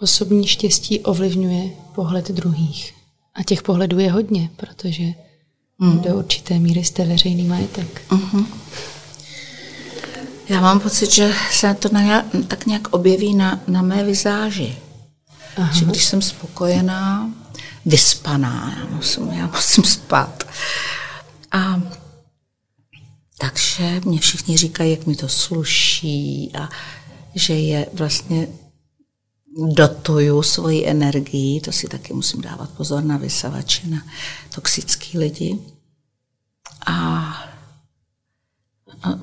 osobní 0.00 0.46
štěstí 0.46 1.00
ovlivňuje 1.00 1.70
pohled 1.94 2.30
druhých? 2.30 2.94
A 3.34 3.42
těch 3.42 3.62
pohledů 3.62 3.98
je 3.98 4.12
hodně, 4.12 4.50
protože 4.56 5.04
mm. 5.82 5.98
do 5.98 6.14
určité 6.14 6.58
míry 6.58 6.84
jste 6.84 7.04
veřejný 7.04 7.44
majetek. 7.44 8.02
Mm-hmm. 8.10 8.46
Já 10.48 10.60
mám 10.60 10.80
pocit, 10.80 11.12
že 11.12 11.34
se 11.50 11.74
to 11.74 11.88
na, 11.92 12.24
tak 12.48 12.66
nějak 12.66 12.88
objeví 12.88 13.34
na, 13.34 13.60
na 13.68 13.82
mé 13.82 14.04
vizáži. 14.04 14.76
Aha. 15.56 15.72
Že 15.72 15.84
když 15.84 16.04
jsem 16.04 16.22
spokojená, 16.22 17.30
vyspaná, 17.86 18.76
já 18.78 18.96
musím, 18.96 19.28
já 19.28 19.46
musím 19.46 19.84
spát. 19.84 20.44
A 21.52 21.82
takže 23.38 24.00
mě 24.04 24.18
všichni 24.18 24.56
říkají, 24.56 24.90
jak 24.90 25.06
mi 25.06 25.16
to 25.16 25.28
sluší 25.28 26.52
a 26.60 26.68
že 27.34 27.54
je 27.54 27.86
vlastně 27.92 28.48
dotuju 29.56 30.42
svoji 30.42 30.86
energii, 30.86 31.60
to 31.60 31.72
si 31.72 31.88
taky 31.88 32.12
musím 32.12 32.40
dávat 32.40 32.70
pozor 32.70 33.04
na 33.04 33.16
vysavače, 33.16 33.86
na 33.86 34.02
toxický 34.54 35.18
lidi. 35.18 35.58
A 36.86 37.32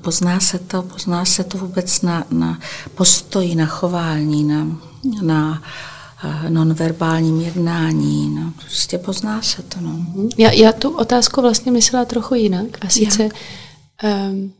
pozná 0.02 0.40
se 0.40 0.60
to, 0.60 0.82
pozná 0.82 1.26
se 1.26 1.44
to 1.44 1.58
vůbec 1.58 2.02
na, 2.02 2.26
na 2.32 2.60
postoji, 2.96 3.56
na 3.56 3.66
chování, 3.66 4.44
na, 4.44 4.68
na 5.22 5.64
eh, 6.24 6.50
nonverbálním 6.50 7.42
jednání. 7.42 8.36
No, 8.36 8.54
prostě 8.66 8.98
pozná 8.98 9.42
se 9.42 9.64
to. 9.64 9.82
No. 9.82 10.06
Já, 10.38 10.52
já 10.52 10.72
tu 10.72 10.90
otázku 10.98 11.42
vlastně 11.42 11.72
myslela 11.72 12.06
trochu 12.06 12.36
jinak. 12.36 12.86
A 12.86 12.90
sice, 12.90 13.24
um, 13.24 14.54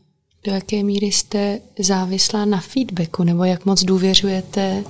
do 0.44 0.52
jaké 0.52 0.82
míry 0.82 1.06
jste 1.06 1.60
závislá 1.78 2.44
na 2.44 2.60
feedbacku, 2.60 3.24
nebo 3.24 3.44
jak 3.44 3.64
moc 3.64 3.84
důvěřujete 3.84 4.84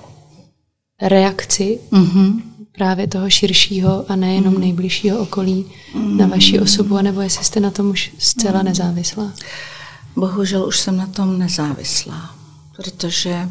reakci 1.03 1.81
mm-hmm. 1.92 2.42
Právě 2.72 3.06
toho 3.06 3.30
širšího 3.30 4.04
a 4.09 4.16
nejenom 4.16 4.54
mm-hmm. 4.54 4.61
nejbližšího 4.61 5.18
okolí 5.18 5.66
mm-hmm. 5.94 6.16
na 6.16 6.26
vaši 6.26 6.61
osobu, 6.61 7.02
nebo 7.02 7.20
jestli 7.20 7.44
jste 7.44 7.61
na 7.61 7.70
tom 7.70 7.90
už 7.90 8.12
zcela 8.18 8.61
mm-hmm. 8.61 8.64
nezávislá? 8.64 9.33
Bohužel 10.16 10.66
už 10.66 10.78
jsem 10.78 10.96
na 10.96 11.06
tom 11.06 11.38
nezávislá, 11.38 12.35
protože 12.76 13.48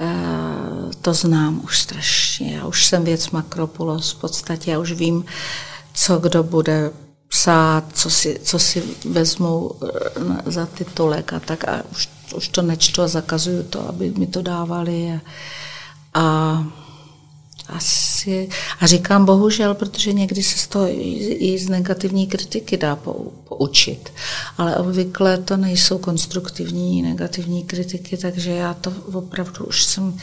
uh, 0.00 0.92
to 1.02 1.14
znám 1.14 1.60
už 1.64 1.78
strašně. 1.78 2.54
Já 2.54 2.66
už 2.66 2.86
jsem 2.86 3.04
věc 3.04 3.30
Makropulos 3.30 4.12
v 4.12 4.20
podstatě, 4.20 4.70
já 4.70 4.78
už 4.78 4.92
vím, 4.92 5.24
co 5.94 6.18
kdo 6.18 6.42
bude 6.42 6.90
psát, 7.28 7.84
co 7.92 8.10
si, 8.10 8.40
co 8.44 8.58
si 8.58 8.82
vezmu 9.04 9.70
eh, 9.82 10.50
za 10.50 10.66
titulek 10.66 11.32
a 11.32 11.40
tak 11.40 11.68
a 11.68 11.82
už, 11.92 12.08
už 12.34 12.48
to 12.48 12.62
nečtu 12.62 13.02
a 13.02 13.08
zakazuju 13.08 13.62
to, 13.62 13.88
aby 13.88 14.10
mi 14.10 14.26
to 14.26 14.42
dávali. 14.42 15.12
A, 15.12 15.20
a 16.20 16.64
asi, 18.22 18.48
a 18.80 18.86
říkám 18.86 19.24
bohužel, 19.24 19.74
protože 19.74 20.12
někdy 20.12 20.42
se 20.42 20.58
z 20.58 20.66
toho 20.66 20.86
i 20.88 21.58
z 21.58 21.68
negativní 21.68 22.26
kritiky 22.26 22.76
dá 22.76 22.96
poučit. 22.96 24.12
Ale 24.58 24.76
obvykle 24.76 25.38
to 25.38 25.56
nejsou 25.56 25.98
konstruktivní 25.98 27.02
negativní 27.02 27.64
kritiky, 27.64 28.16
takže 28.16 28.50
já 28.50 28.74
to 28.74 28.92
opravdu 29.12 29.64
už 29.64 29.84
jsem 29.84 30.16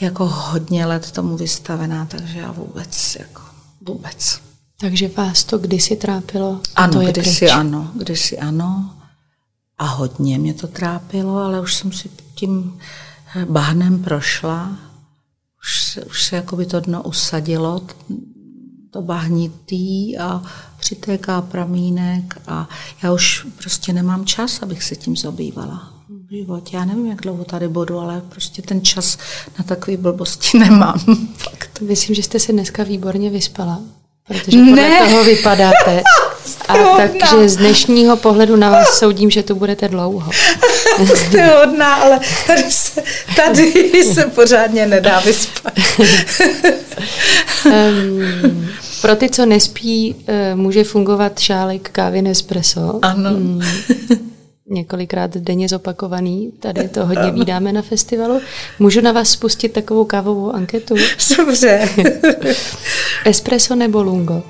jako 0.00 0.26
hodně 0.26 0.86
let 0.86 1.10
tomu 1.10 1.36
vystavená, 1.36 2.06
takže 2.06 2.38
já 2.38 2.52
vůbec, 2.52 3.16
jako 3.18 3.42
vůbec. 3.86 4.40
Takže 4.80 5.10
vás 5.16 5.44
to 5.44 5.58
kdysi 5.58 5.96
trápilo? 5.96 6.60
Ano, 6.76 6.92
to 6.92 7.00
je 7.00 7.12
kdysi 7.12 7.38
pryč. 7.38 7.50
ano, 7.50 7.90
kdysi 7.94 8.38
ano. 8.38 8.94
A 9.78 9.84
hodně 9.84 10.38
mě 10.38 10.54
to 10.54 10.66
trápilo, 10.66 11.36
ale 11.36 11.60
už 11.60 11.74
jsem 11.74 11.92
si 11.92 12.10
tím 12.34 12.78
bahnem 13.48 14.02
prošla 14.02 14.87
už 15.88 15.94
se, 15.94 16.04
už 16.04 16.22
se 16.22 16.36
jakoby 16.36 16.66
to 16.66 16.80
dno 16.80 17.02
usadilo, 17.02 17.80
to 18.90 19.02
bahnitý 19.02 20.18
a 20.18 20.42
přitéká 20.80 21.42
pramínek 21.42 22.40
a 22.46 22.68
já 23.02 23.12
už 23.12 23.46
prostě 23.56 23.92
nemám 23.92 24.24
čas, 24.24 24.62
abych 24.62 24.82
se 24.82 24.96
tím 24.96 25.16
zabývala 25.16 25.92
v 26.28 26.36
životě. 26.36 26.76
Já 26.76 26.84
nevím, 26.84 27.06
jak 27.06 27.20
dlouho 27.20 27.44
tady 27.44 27.68
budu, 27.68 27.98
ale 27.98 28.22
prostě 28.28 28.62
ten 28.62 28.84
čas 28.84 29.18
na 29.58 29.64
takové 29.64 29.96
blbosti 29.96 30.58
nemám. 30.58 30.98
Fakt. 31.36 31.80
Myslím, 31.80 32.14
že 32.14 32.22
jste 32.22 32.40
se 32.40 32.52
dneska 32.52 32.82
výborně 32.82 33.30
vyspala, 33.30 33.80
protože 34.26 34.58
podle 34.58 34.88
ne. 34.88 34.98
toho 35.06 35.24
vypadáte. 35.24 36.02
A 36.68 36.74
takže 36.96 37.48
z 37.48 37.56
dnešního 37.56 38.16
pohledu 38.16 38.56
na 38.56 38.70
vás 38.70 38.98
soudím, 38.98 39.30
že 39.30 39.42
tu 39.42 39.54
budete 39.54 39.88
dlouho. 39.88 40.30
To 41.06 41.16
jste 41.16 41.46
hodná, 41.46 41.94
ale 41.94 42.20
tady 42.46 42.62
se, 42.70 43.02
tady 43.36 44.04
se 44.04 44.24
pořádně 44.24 44.86
nedá 44.86 45.20
vyspat. 45.20 45.72
um, 47.64 48.68
pro 49.00 49.16
ty, 49.16 49.28
co 49.30 49.46
nespí, 49.46 50.16
eh, 50.26 50.54
může 50.54 50.84
fungovat 50.84 51.38
šálek 51.38 51.90
kávy 51.90 52.22
Nespresso. 52.22 52.98
Ano. 53.02 53.30
Um, 53.30 53.60
několikrát 54.70 55.36
denně 55.36 55.68
zopakovaný. 55.68 56.52
Tady 56.60 56.88
to 56.88 57.06
hodně 57.06 57.30
vídáme 57.30 57.72
na 57.72 57.82
festivalu. 57.82 58.40
Můžu 58.78 59.00
na 59.00 59.12
vás 59.12 59.28
spustit 59.28 59.72
takovou 59.72 60.04
kávovou 60.04 60.52
anketu? 60.52 60.94
Dobře. 61.36 61.88
Espresso 63.24 63.74
nebo 63.74 64.02
lungo? 64.02 64.42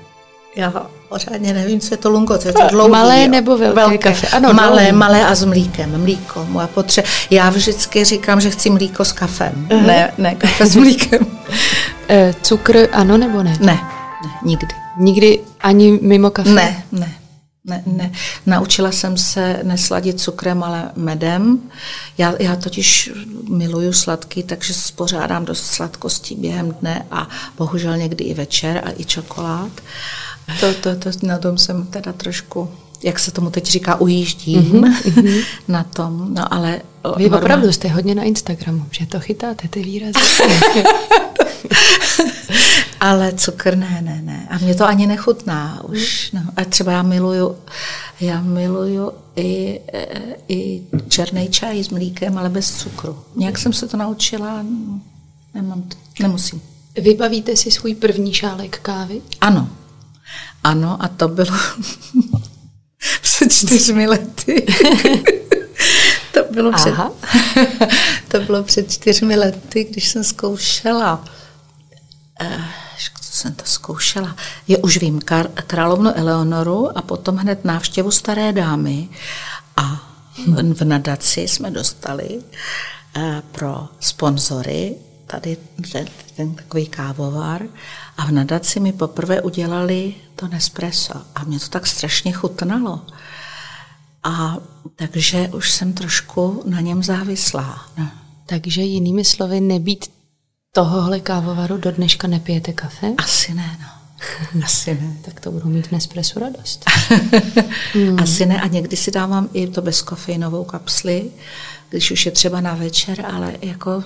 Já 0.59 0.73
pořádně 1.09 1.53
nevím, 1.53 1.81
co 1.81 1.95
je 1.95 1.99
to 1.99 2.11
lungo, 2.11 2.39
co 2.39 2.49
je 2.49 2.55
to 2.55 2.69
dlouhý. 2.71 2.91
Malé 2.91 3.23
jo. 3.23 3.29
nebo 3.29 3.59
velké, 3.59 3.75
velké 3.75 3.99
kafe? 3.99 4.27
Ano, 4.27 4.53
malé, 4.53 4.83
dlouhý. 4.83 4.99
malé 4.99 5.27
a 5.27 5.35
s 5.35 5.45
mlíkem. 5.45 6.01
Mlíko, 6.01 6.47
moje 6.49 6.67
potře. 6.67 7.03
Já 7.31 7.51
vždycky 7.51 8.05
říkám, 8.05 8.41
že 8.41 8.51
chci 8.51 8.71
mlíko 8.71 9.05
s 9.05 9.13
kafem. 9.13 9.69
Uh-huh. 9.71 9.87
Ne, 9.87 10.13
ne 10.19 10.35
kafe 10.35 10.67
s 10.67 10.77
mlíkem. 10.77 11.27
E, 12.11 12.35
cukr 12.43 12.89
ano 12.93 13.19
nebo 13.19 13.43
ne? 13.43 13.57
Ne, 13.61 13.75
ne, 14.25 14.31
nikdy. 14.45 14.67
Nikdy 14.99 15.41
ani 15.61 15.99
mimo 16.03 16.31
kafe? 16.31 16.51
Ne, 16.51 16.83
ne. 16.93 17.15
Ne, 17.65 17.83
ne. 17.87 18.13
Naučila 18.47 18.93
jsem 18.93 19.17
se 19.17 19.61
nesladit 19.63 20.21
cukrem, 20.21 20.63
ale 20.63 20.91
medem. 20.97 21.61
Já, 22.19 22.35
já 22.39 22.57
totiž 22.57 23.11
miluju 23.49 23.93
sladký, 23.93 24.43
takže 24.43 24.75
spořádám 24.75 25.45
dost 25.45 25.67
sladkostí 25.67 26.35
během 26.35 26.77
dne 26.81 27.07
a 27.11 27.29
bohužel 27.57 27.97
někdy 27.97 28.25
i 28.25 28.35
večer 28.35 28.83
a 28.85 28.91
i 29.01 29.05
čokolád. 29.05 29.73
To, 30.61 30.75
to, 30.75 30.97
to, 30.97 31.11
na 31.23 31.39
tom 31.39 31.59
jsem 31.59 31.87
teda 31.87 32.13
trošku, 32.13 32.71
jak 33.03 33.19
se 33.19 33.31
tomu 33.31 33.51
teď 33.51 33.67
říká, 33.67 34.01
ujíždím 34.01 34.83
mm-hmm. 34.83 35.45
na 35.69 35.85
tom. 35.85 36.35
No 36.35 36.55
ale... 36.55 36.81
Vy 37.17 37.25
norma... 37.25 37.39
opravdu 37.39 37.73
jste 37.73 37.89
hodně 37.89 38.15
na 38.15 38.23
Instagramu, 38.23 38.87
že 38.91 39.07
to 39.07 39.21
chytáte, 39.21 39.69
ty 39.69 39.83
výrazy. 39.83 40.19
ale 43.01 43.33
cukr 43.33 43.77
ne, 43.77 44.01
ne, 44.03 44.23
ne. 44.23 44.49
A 44.51 44.59
mě 44.59 44.75
to 44.75 44.85
ani 44.85 45.07
nechutná 45.07 45.85
už. 45.85 46.33
No. 46.33 46.41
A 46.57 46.65
třeba 46.65 46.93
já 46.93 47.03
miluju, 47.03 47.57
já 48.21 48.41
miluju 48.41 49.13
i, 49.37 49.81
i 50.49 50.83
černý 51.09 51.49
čaj 51.49 51.85
s 51.85 51.89
mlíkem, 51.89 52.39
ale 52.39 52.49
bez 52.49 52.79
cukru. 52.79 53.19
Nějak 53.37 53.59
jsem 53.59 53.73
se 53.73 53.89
to 53.89 53.97
naučila, 53.97 54.65
nemám 55.55 55.83
to, 55.83 55.97
nemusím. 56.21 56.63
Vybavíte 56.97 57.57
si 57.57 57.71
svůj 57.71 57.95
první 57.95 58.35
šálek 58.35 58.79
kávy? 58.79 59.23
Ano, 59.41 59.69
ano, 60.65 60.97
a 61.01 61.09
to 61.09 61.29
bylo 61.29 61.59
před 63.23 63.53
čtyřmi 63.53 64.07
lety. 64.07 64.67
to, 66.35 66.41
bylo 66.51 66.73
před, 66.73 66.95
to 68.29 68.41
bylo 68.41 68.63
před 68.63 68.93
čtyřmi 68.93 69.37
lety, 69.37 69.85
když 69.85 70.09
jsem 70.09 70.25
zkoušela 70.25 71.25
uh, 72.43 72.65
jsem 73.39 73.55
to 73.55 73.65
zkoušela. 73.65 74.37
Je 74.69 74.79
už 74.79 74.97
vím, 74.97 75.21
kar, 75.21 75.49
královnu 75.67 76.19
Eleonoru 76.19 76.99
a 76.99 77.03
potom 77.03 77.37
hned 77.37 77.65
návštěvu 77.65 78.11
staré 78.11 78.53
dámy 78.53 79.09
a 79.77 80.13
v, 80.47 80.75
v 80.75 80.85
nadaci 80.85 81.41
jsme 81.41 81.71
dostali 81.71 82.29
uh, 82.29 83.41
pro 83.53 83.89
sponzory 84.01 84.95
tady 85.29 85.57
ten, 85.93 86.07
ten 86.37 86.55
takový 86.55 86.87
kávovar 86.87 87.63
a 88.17 88.25
v 88.27 88.31
nadaci 88.31 88.81
mi 88.81 88.93
poprvé 88.93 89.41
udělali 89.41 90.15
to 90.37 90.49
Nespresso 90.49 91.15
a 91.35 91.45
mě 91.45 91.59
to 91.59 91.69
tak 91.69 91.87
strašně 91.87 92.33
chutnalo. 92.33 93.07
A 94.23 94.57
takže 94.97 95.49
už 95.49 95.71
jsem 95.71 95.93
trošku 95.93 96.63
na 96.67 96.81
něm 96.81 97.03
závislá. 97.03 97.87
No. 97.99 98.11
Takže 98.47 98.83
jinými 98.83 99.25
slovy, 99.25 99.61
nebýt 99.61 100.11
tohohle 100.73 101.21
kávovaru 101.21 101.77
do 101.77 101.93
dneška 101.93 102.29
nepijete 102.29 102.73
kafe? 102.73 103.15
Asi 103.19 103.55
ne, 103.55 103.79
no. 103.81 103.87
Asi 104.65 104.95
ne. 104.95 105.17
tak 105.25 105.41
to 105.41 105.53
budu 105.53 105.69
mít 105.69 105.87
v 105.87 105.93
Nespresso 105.93 106.41
radost. 106.41 106.85
Asi 108.23 108.47
ne 108.47 108.61
a 108.61 108.67
někdy 108.67 108.97
si 108.97 109.11
dávám 109.11 109.49
i 109.53 109.67
to 109.67 109.83
bezkofeinovou 109.83 110.65
kapsli, 110.65 111.31
když 111.91 112.11
už 112.11 112.27
je 112.27 112.33
třeba 112.33 112.61
na 112.61 112.75
večer, 112.75 113.27
ale 113.33 113.55
jako 113.63 114.05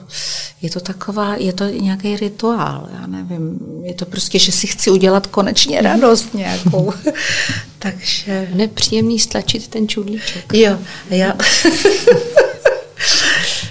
je 0.63 0.71
to 0.71 0.81
taková, 0.81 1.37
je 1.37 1.53
to 1.53 1.65
nějaký 1.65 2.17
rituál, 2.17 2.89
já 3.01 3.07
nevím, 3.07 3.59
je 3.83 3.95
to 3.95 4.07
prostě, 4.07 4.39
že 4.39 4.53
si 4.53 4.67
chci 4.67 4.91
udělat 4.91 5.27
konečně 5.27 5.83
radost 5.83 6.35
nějakou. 6.35 6.93
Takže... 7.79 8.49
Nepříjemný 8.55 9.19
stlačit 9.19 9.69
ten 9.69 9.89
čudlíček. 9.89 10.53
Jo, 10.53 10.79
já... 11.11 11.37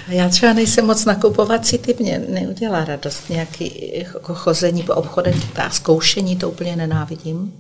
Já 0.08 0.30
třeba 0.30 0.54
nejsem 0.54 0.86
moc 0.86 1.06
nakupovací 1.06 1.78
typ, 1.78 2.00
mě 2.00 2.22
neudělá 2.30 2.86
radost 2.86 3.30
nějaký 3.30 3.92
jako 3.94 4.36
chození 4.36 4.84
po 4.84 4.94
obchodech, 4.94 5.36
a 5.60 5.70
zkoušení, 5.70 6.36
to 6.36 6.50
úplně 6.50 6.76
nenávidím. 6.76 7.54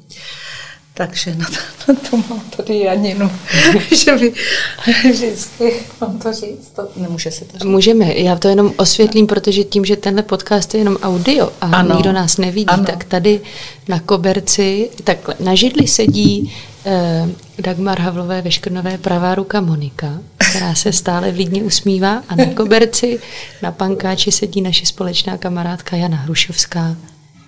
Takže 0.93 1.35
na 1.35 1.45
to, 1.45 1.91
na 1.93 1.99
to 2.09 2.17
mám 2.17 2.41
tady 2.57 2.79
Janinu, 2.79 3.31
že 4.03 4.17
by 4.17 4.33
vždycky 5.11 5.73
mám 6.01 6.19
to 6.19 6.33
říct, 6.33 6.69
to 6.75 6.87
nemůže 6.95 7.31
se 7.31 7.45
to 7.45 7.51
říct. 7.51 7.63
Můžeme, 7.63 8.13
já 8.13 8.35
to 8.35 8.47
jenom 8.47 8.73
osvětlím, 8.77 9.27
protože 9.27 9.63
tím, 9.63 9.85
že 9.85 9.95
tenhle 9.95 10.23
podcast 10.23 10.73
je 10.73 10.79
jenom 10.79 10.97
audio 11.01 11.49
a 11.61 11.65
ano. 11.65 11.95
nikdo 11.95 12.11
nás 12.11 12.37
nevidí, 12.37 12.67
ano. 12.67 12.85
tak 12.85 13.03
tady 13.03 13.41
na 13.87 13.99
koberci, 13.99 14.89
takhle, 15.03 15.35
na 15.39 15.55
židli 15.55 15.87
sedí 15.87 16.53
eh, 16.85 17.29
Dagmar 17.59 17.99
Havlové 17.99 18.41
Veškrnové 18.41 18.97
pravá 18.97 19.35
ruka 19.35 19.61
Monika, 19.61 20.19
která 20.49 20.75
se 20.75 20.93
stále 20.93 21.31
vlídně 21.31 21.63
usmívá 21.63 22.23
a 22.29 22.35
na 22.35 22.45
koberci 22.45 23.19
na 23.61 23.71
pankáči 23.71 24.31
sedí 24.31 24.61
naše 24.61 24.85
společná 24.85 25.37
kamarádka 25.37 25.95
Jana 25.95 26.17
Hrušovská, 26.17 26.95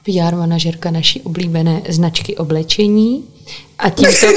PR 0.04 0.36
manažerka 0.36 0.92
naší 0.92 1.22
oblíbené 1.22 1.82
značky 1.90 2.38
oblečení. 2.38 3.24
A 3.78 3.90
tímto 3.90 4.28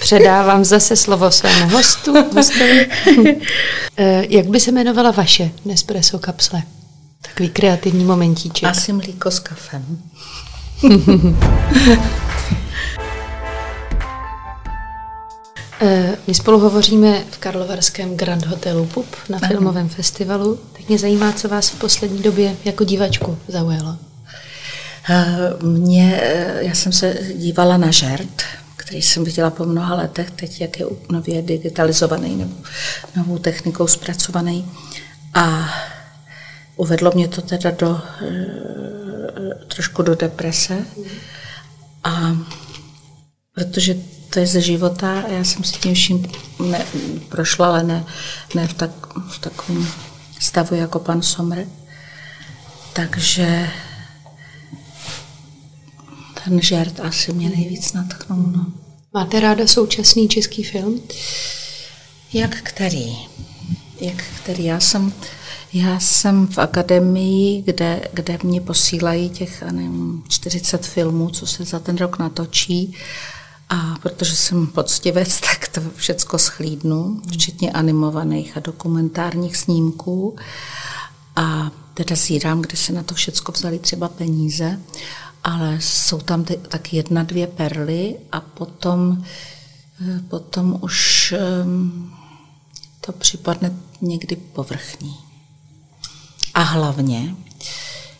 předávám 0.00 0.64
zase 0.64 0.96
slovo 0.96 1.30
svému 1.30 1.68
hostu. 1.68 2.14
Hostovi. 2.34 2.88
Eh, 3.96 4.26
jak 4.28 4.46
by 4.46 4.60
se 4.60 4.70
jmenovala 4.70 5.10
vaše 5.10 5.50
Nespresso 5.64 6.18
kapsle? 6.18 6.62
Takový 7.22 7.48
kreativní 7.48 8.04
momentíček. 8.04 8.68
Asi 8.68 8.92
mlíko 8.92 9.30
s 9.30 9.38
kafem. 9.38 9.98
Eh, 15.80 16.16
my 16.26 16.34
spolu 16.34 16.58
hovoříme 16.58 17.24
v 17.30 17.38
Karlovarském 17.38 18.16
Grand 18.16 18.46
Hotelu 18.46 18.86
Pup 18.86 19.06
na 19.28 19.38
filmovém 19.38 19.88
festivalu. 19.88 20.58
Tak 20.72 20.88
mě 20.88 20.98
zajímá, 20.98 21.32
co 21.32 21.48
vás 21.48 21.68
v 21.68 21.78
poslední 21.78 22.22
době 22.22 22.56
jako 22.64 22.84
divačku 22.84 23.38
zaujalo. 23.48 23.96
Eh, 25.08 25.56
mě, 25.62 26.20
eh, 26.22 26.58
já 26.60 26.74
jsem 26.74 26.92
se 26.92 27.18
dívala 27.34 27.76
na 27.76 27.90
žert, 27.90 28.42
který 28.76 29.02
jsem 29.02 29.24
viděla 29.24 29.50
po 29.50 29.64
mnoha 29.64 29.94
letech, 29.94 30.30
teď 30.30 30.60
jak 30.60 30.80
je 30.80 30.86
nově 31.10 31.42
digitalizovaný 31.42 32.36
nebo 32.36 32.54
novou 33.16 33.38
technikou 33.38 33.86
zpracovaný. 33.86 34.70
A 35.34 35.74
uvedlo 36.76 37.12
mě 37.14 37.28
to 37.28 37.42
teda 37.42 37.70
do, 37.70 38.00
trošku 39.68 40.02
do 40.02 40.14
deprese. 40.14 40.78
A 42.04 42.36
protože 43.54 43.96
to 44.30 44.38
je 44.38 44.46
ze 44.46 44.60
života 44.60 45.24
já 45.28 45.44
jsem 45.44 45.64
si 45.64 45.72
tím 45.72 45.94
vším 45.94 46.26
ne, 46.70 46.84
prošla, 47.28 47.66
ale 47.66 47.82
ne, 47.82 48.04
ne 48.54 48.68
v, 48.68 48.74
tak, 48.74 48.90
v 49.28 49.38
takovém 49.38 49.88
stavu 50.40 50.74
jako 50.74 50.98
pan 50.98 51.22
Somr. 51.22 51.58
Takže 52.92 53.70
ten 56.44 56.60
žert 56.60 57.00
asi 57.00 57.32
mě 57.32 57.48
nejvíc 57.48 57.92
natknul. 57.92 58.44
No. 58.56 58.66
Máte 59.14 59.40
ráda 59.40 59.66
současný 59.66 60.28
český 60.28 60.62
film? 60.62 61.00
Jak 62.32 62.62
který? 62.62 63.16
Jak 64.00 64.24
který? 64.42 64.64
Já 64.64 64.80
jsem, 64.80 65.12
já 65.72 66.00
jsem 66.00 66.46
v 66.46 66.58
akademii, 66.58 67.62
kde, 67.62 68.08
kde 68.12 68.38
mě 68.42 68.60
posílají 68.60 69.30
těch 69.30 69.62
nevím, 69.62 70.24
40 70.28 70.86
filmů, 70.86 71.30
co 71.30 71.46
se 71.46 71.64
za 71.64 71.78
ten 71.78 71.96
rok 71.96 72.18
natočí 72.18 72.94
a 73.68 73.98
protože 74.02 74.36
jsem 74.36 74.66
poctivec, 74.66 75.40
tak 75.50 75.68
to 75.68 75.80
všecko 75.96 76.38
schlídnu, 76.38 77.20
včetně 77.32 77.72
animovaných 77.72 78.56
a 78.56 78.60
dokumentárních 78.60 79.56
snímků. 79.56 80.36
A 81.36 81.70
teda 81.94 82.16
zírám, 82.16 82.62
kde 82.62 82.76
se 82.76 82.92
na 82.92 83.02
to 83.02 83.14
všecko 83.14 83.52
vzali 83.52 83.78
třeba 83.78 84.08
peníze, 84.08 84.80
ale 85.44 85.80
jsou 85.80 86.20
tam 86.20 86.44
tak 86.44 86.92
jedna, 86.92 87.22
dvě 87.22 87.46
perly 87.46 88.16
a 88.32 88.40
potom, 88.40 89.24
eh, 90.00 90.20
potom 90.28 90.78
už 90.82 91.32
ehm, 91.32 92.14
to 93.00 93.12
připadne 93.12 93.76
někdy 94.00 94.36
povrchní. 94.36 95.16
A 96.54 96.62
hlavně 96.62 97.34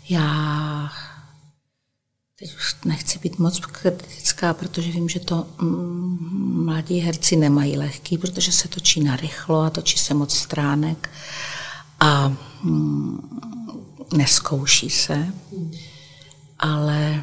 já 0.09 0.91
teď 2.39 2.57
už 2.57 2.77
nechci 2.85 3.19
být 3.19 3.39
moc 3.39 3.59
kritická, 3.59 4.55
protože 4.55 4.93
vím, 4.93 5.09
že 5.09 5.21
to 5.21 5.47
mm, 5.61 6.65
mladí 6.65 6.99
herci 6.99 7.37
nemají 7.37 7.77
lehký, 7.77 8.19
protože 8.19 8.53
se 8.53 8.69
točí 8.69 9.05
na 9.05 9.17
rychlo 9.17 9.61
a 9.61 9.71
točí 9.71 9.99
se 9.99 10.15
moc 10.15 10.35
stránek 10.35 11.11
a 12.01 12.29
mm, 12.63 13.41
neskouší 14.17 14.91
se, 14.91 15.33
ale 16.64 17.22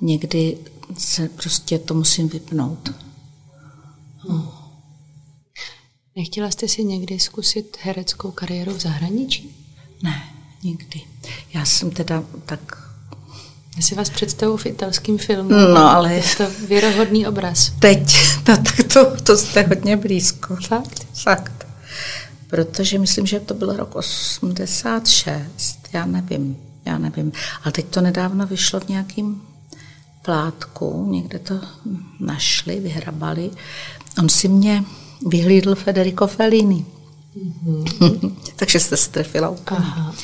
někdy 0.00 0.58
se 0.98 1.28
prostě 1.28 1.78
to 1.78 1.94
musím 1.94 2.28
vypnout. 2.28 2.90
Hmm. 4.18 4.48
Nechtěla 6.16 6.50
jste 6.50 6.68
si 6.68 6.84
někdy 6.84 7.20
zkusit 7.20 7.76
hereckou 7.80 8.30
kariéru 8.30 8.74
v 8.74 8.80
zahraničí? 8.80 9.56
Ne, 10.02 10.22
nikdy. 10.62 11.00
Já 11.54 11.64
jsem 11.64 11.90
teda 11.90 12.24
tak 12.46 12.90
já 13.76 13.82
si 13.82 13.94
vás 13.94 14.10
představu 14.10 14.56
v 14.56 14.66
italském 14.66 15.18
filmu. 15.18 15.50
No, 15.50 15.90
ale... 15.90 16.14
Je 16.14 16.22
to 16.36 16.44
věrohodný 16.68 17.26
obraz. 17.26 17.72
Teď, 17.78 18.16
no 18.48 18.56
tak 18.56 18.92
to, 18.92 19.20
to 19.22 19.36
jste 19.36 19.62
hodně 19.62 19.96
blízko. 19.96 20.56
Fakt? 20.68 21.06
Fakt. 21.14 21.66
Protože 22.46 22.98
myslím, 22.98 23.26
že 23.26 23.40
to 23.40 23.54
byl 23.54 23.76
rok 23.76 23.96
86, 23.96 25.78
já 25.92 26.06
nevím, 26.06 26.69
já 26.90 26.98
nevím. 26.98 27.32
Ale 27.64 27.72
teď 27.72 27.86
to 27.86 28.00
nedávno 28.00 28.46
vyšlo 28.46 28.80
v 28.80 28.88
nějakým 28.88 29.42
plátku, 30.22 31.06
někde 31.10 31.38
to 31.38 31.60
našli, 32.20 32.80
vyhrabali. 32.80 33.50
On 34.18 34.28
si 34.28 34.48
mě 34.48 34.84
vyhlídl 35.26 35.74
Federico 35.74 36.26
Fellini. 36.26 36.84
Mm-hmm. 37.36 38.34
Takže 38.56 38.80
jste 38.80 38.96
se 38.96 39.10
trefila 39.10 39.48
úplně. 39.48 39.80
Aha. 39.80 40.14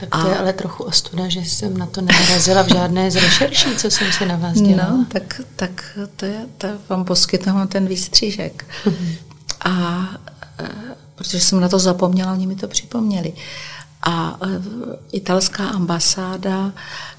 Tak 0.00 0.08
to 0.08 0.28
a... 0.28 0.28
je 0.28 0.38
ale 0.38 0.52
trochu 0.52 0.84
ostuda, 0.84 1.28
že 1.28 1.40
jsem 1.40 1.76
na 1.76 1.86
to 1.86 2.00
nenarazila 2.00 2.62
v 2.62 2.68
žádné 2.68 3.10
z 3.10 3.16
rešerší, 3.16 3.76
co 3.76 3.90
jsem 3.90 4.12
si 4.12 4.26
na 4.26 4.36
vás 4.36 4.60
dělala. 4.60 4.90
No, 4.90 5.06
tak, 5.08 5.40
tak 5.56 5.98
to 6.16 6.26
je, 6.26 6.46
to 6.58 6.68
vám 6.88 7.04
poskytnu 7.04 7.66
ten 7.66 7.86
výstřížek. 7.86 8.66
a 9.64 10.08
e, 10.58 10.68
protože 11.14 11.40
jsem 11.40 11.60
na 11.60 11.68
to 11.68 11.78
zapomněla, 11.78 12.32
oni 12.32 12.46
mi 12.46 12.56
to 12.56 12.68
připomněli. 12.68 13.32
A 14.04 14.38
e, 14.42 14.46
italská 15.12 15.68
ambasáda 15.68 16.72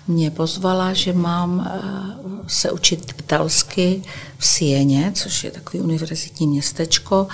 mě 0.07 0.31
pozvala, 0.31 0.93
že 0.93 1.13
mám 1.13 1.59
e, 1.59 1.81
se 2.47 2.71
učit 2.71 3.15
italsky 3.19 4.03
v 4.37 4.45
Sieně, 4.45 5.11
což 5.15 5.43
je 5.43 5.51
takový 5.51 5.83
univerzitní 5.83 6.47
městečko 6.47 7.27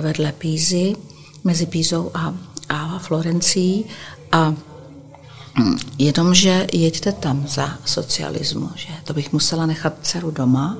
vedle 0.00 0.32
Pízy, 0.32 0.96
mezi 1.44 1.66
Pízou 1.66 2.10
a, 2.14 2.34
a 2.68 2.98
Florencií. 2.98 3.84
A 4.32 4.54
Jenomže 5.98 6.66
jeďte 6.72 7.12
tam 7.12 7.46
za 7.48 7.78
socialismu, 7.84 8.70
že 8.74 8.88
to 9.04 9.14
bych 9.14 9.32
musela 9.32 9.66
nechat 9.66 9.94
dceru 10.02 10.30
doma 10.30 10.76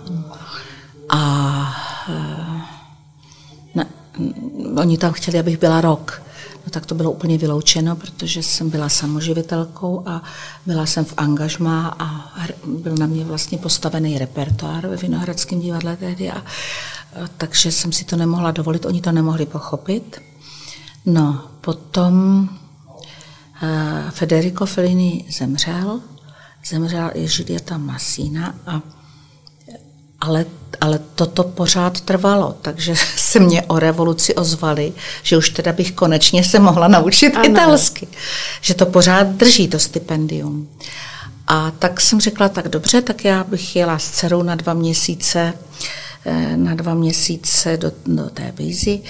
a 1.09 1.21
ne, 3.75 3.87
oni 4.77 4.99
tam 4.99 5.13
chtěli, 5.13 5.39
abych 5.39 5.59
byla 5.59 5.81
rok. 5.81 6.23
No 6.67 6.71
tak 6.71 6.87
to 6.87 6.95
bylo 6.95 7.11
úplně 7.11 7.39
vyloučeno, 7.39 7.97
protože 7.97 8.43
jsem 8.43 8.71
byla 8.71 8.89
samoživitelkou 8.89 10.03
a 10.07 10.23
byla 10.67 10.87
jsem 10.87 11.05
v 11.05 11.15
angažmá 11.17 11.97
a 11.99 12.31
byl 12.67 12.95
na 12.95 13.07
mě 13.07 13.25
vlastně 13.25 13.59
postavený 13.59 14.19
repertoár 14.19 14.87
ve 14.87 14.97
Vinohradském 14.97 15.61
divadle 15.61 15.97
tehdy 15.97 16.31
a, 16.31 16.39
a 16.39 16.43
takže 17.37 17.73
jsem 17.73 17.93
si 17.93 18.05
to 18.05 18.17
nemohla 18.17 18.51
dovolit, 18.51 18.87
oni 18.87 19.01
to 19.01 19.13
nemohli 19.13 19.47
pochopit. 19.47 20.23
No, 21.07 21.45
potom 21.61 22.49
uh, 23.63 24.11
Federico 24.11 24.67
Fellini 24.67 25.25
zemřel, 25.39 26.01
zemřel 26.67 27.11
i 27.15 27.27
Julieta 27.31 27.79
Masína, 27.79 28.55
a, 28.67 28.83
ale, 30.21 30.45
ale 30.81 31.01
toto 31.15 31.45
pořád 31.45 32.01
trvalo, 32.01 32.57
takže 32.63 32.95
se 33.17 33.41
mě 33.41 33.63
o 33.63 33.79
revoluci 33.79 34.35
ozvali, 34.35 34.93
že 35.23 35.37
už 35.37 35.51
teda 35.51 35.73
bych 35.73 35.93
konečně 35.93 36.45
se 36.45 36.59
mohla 36.59 36.89
naučit 36.89 37.37
ano. 37.37 37.45
italsky, 37.45 38.09
že 38.61 38.75
to 38.75 38.87
pořád 38.87 39.27
drží 39.27 39.69
to 39.69 39.79
stipendium. 39.79 40.69
A 41.47 41.71
tak 41.71 42.01
jsem 42.01 42.21
řekla, 42.21 42.49
tak 42.49 42.69
dobře, 42.69 43.03
tak 43.03 43.25
já 43.25 43.45
bych 43.45 43.77
jela 43.77 43.99
s 43.99 44.11
dcerou 44.11 44.43
na 44.43 44.55
dva 44.55 44.75
měsíce 44.75 45.55
eh, 46.25 46.57
na 46.57 46.75
dva 46.75 46.95
měsíce 46.95 47.77
do, 47.77 47.93
do 48.07 48.31
té 48.31 48.53
vízy 48.59 49.01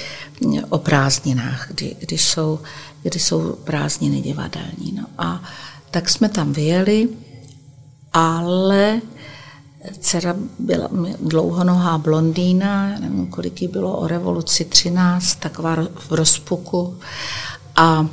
o 0.69 0.79
prázdninách, 0.79 1.69
kdy, 1.71 1.97
kdy, 1.99 2.19
jsou, 2.19 2.59
kdy 3.03 3.19
jsou 3.19 3.53
prázdniny 3.53 4.21
divadelní. 4.21 4.93
No 4.97 5.05
a 5.19 5.43
tak 5.91 6.09
jsme 6.09 6.29
tam 6.29 6.53
vyjeli 6.53 7.09
ale 8.17 9.01
dcera 9.99 10.37
byla 10.59 10.89
dlouhonohá 11.21 11.99
blondýna, 11.99 12.89
nevím, 13.01 13.27
kolik 13.27 13.63
jí 13.63 13.69
bylo 13.69 13.97
o 13.97 14.07
revoluci 14.07 14.65
13, 14.65 15.35
taková 15.35 15.77
v 15.95 16.13
rozpuku. 16.13 16.99
A 17.77 18.09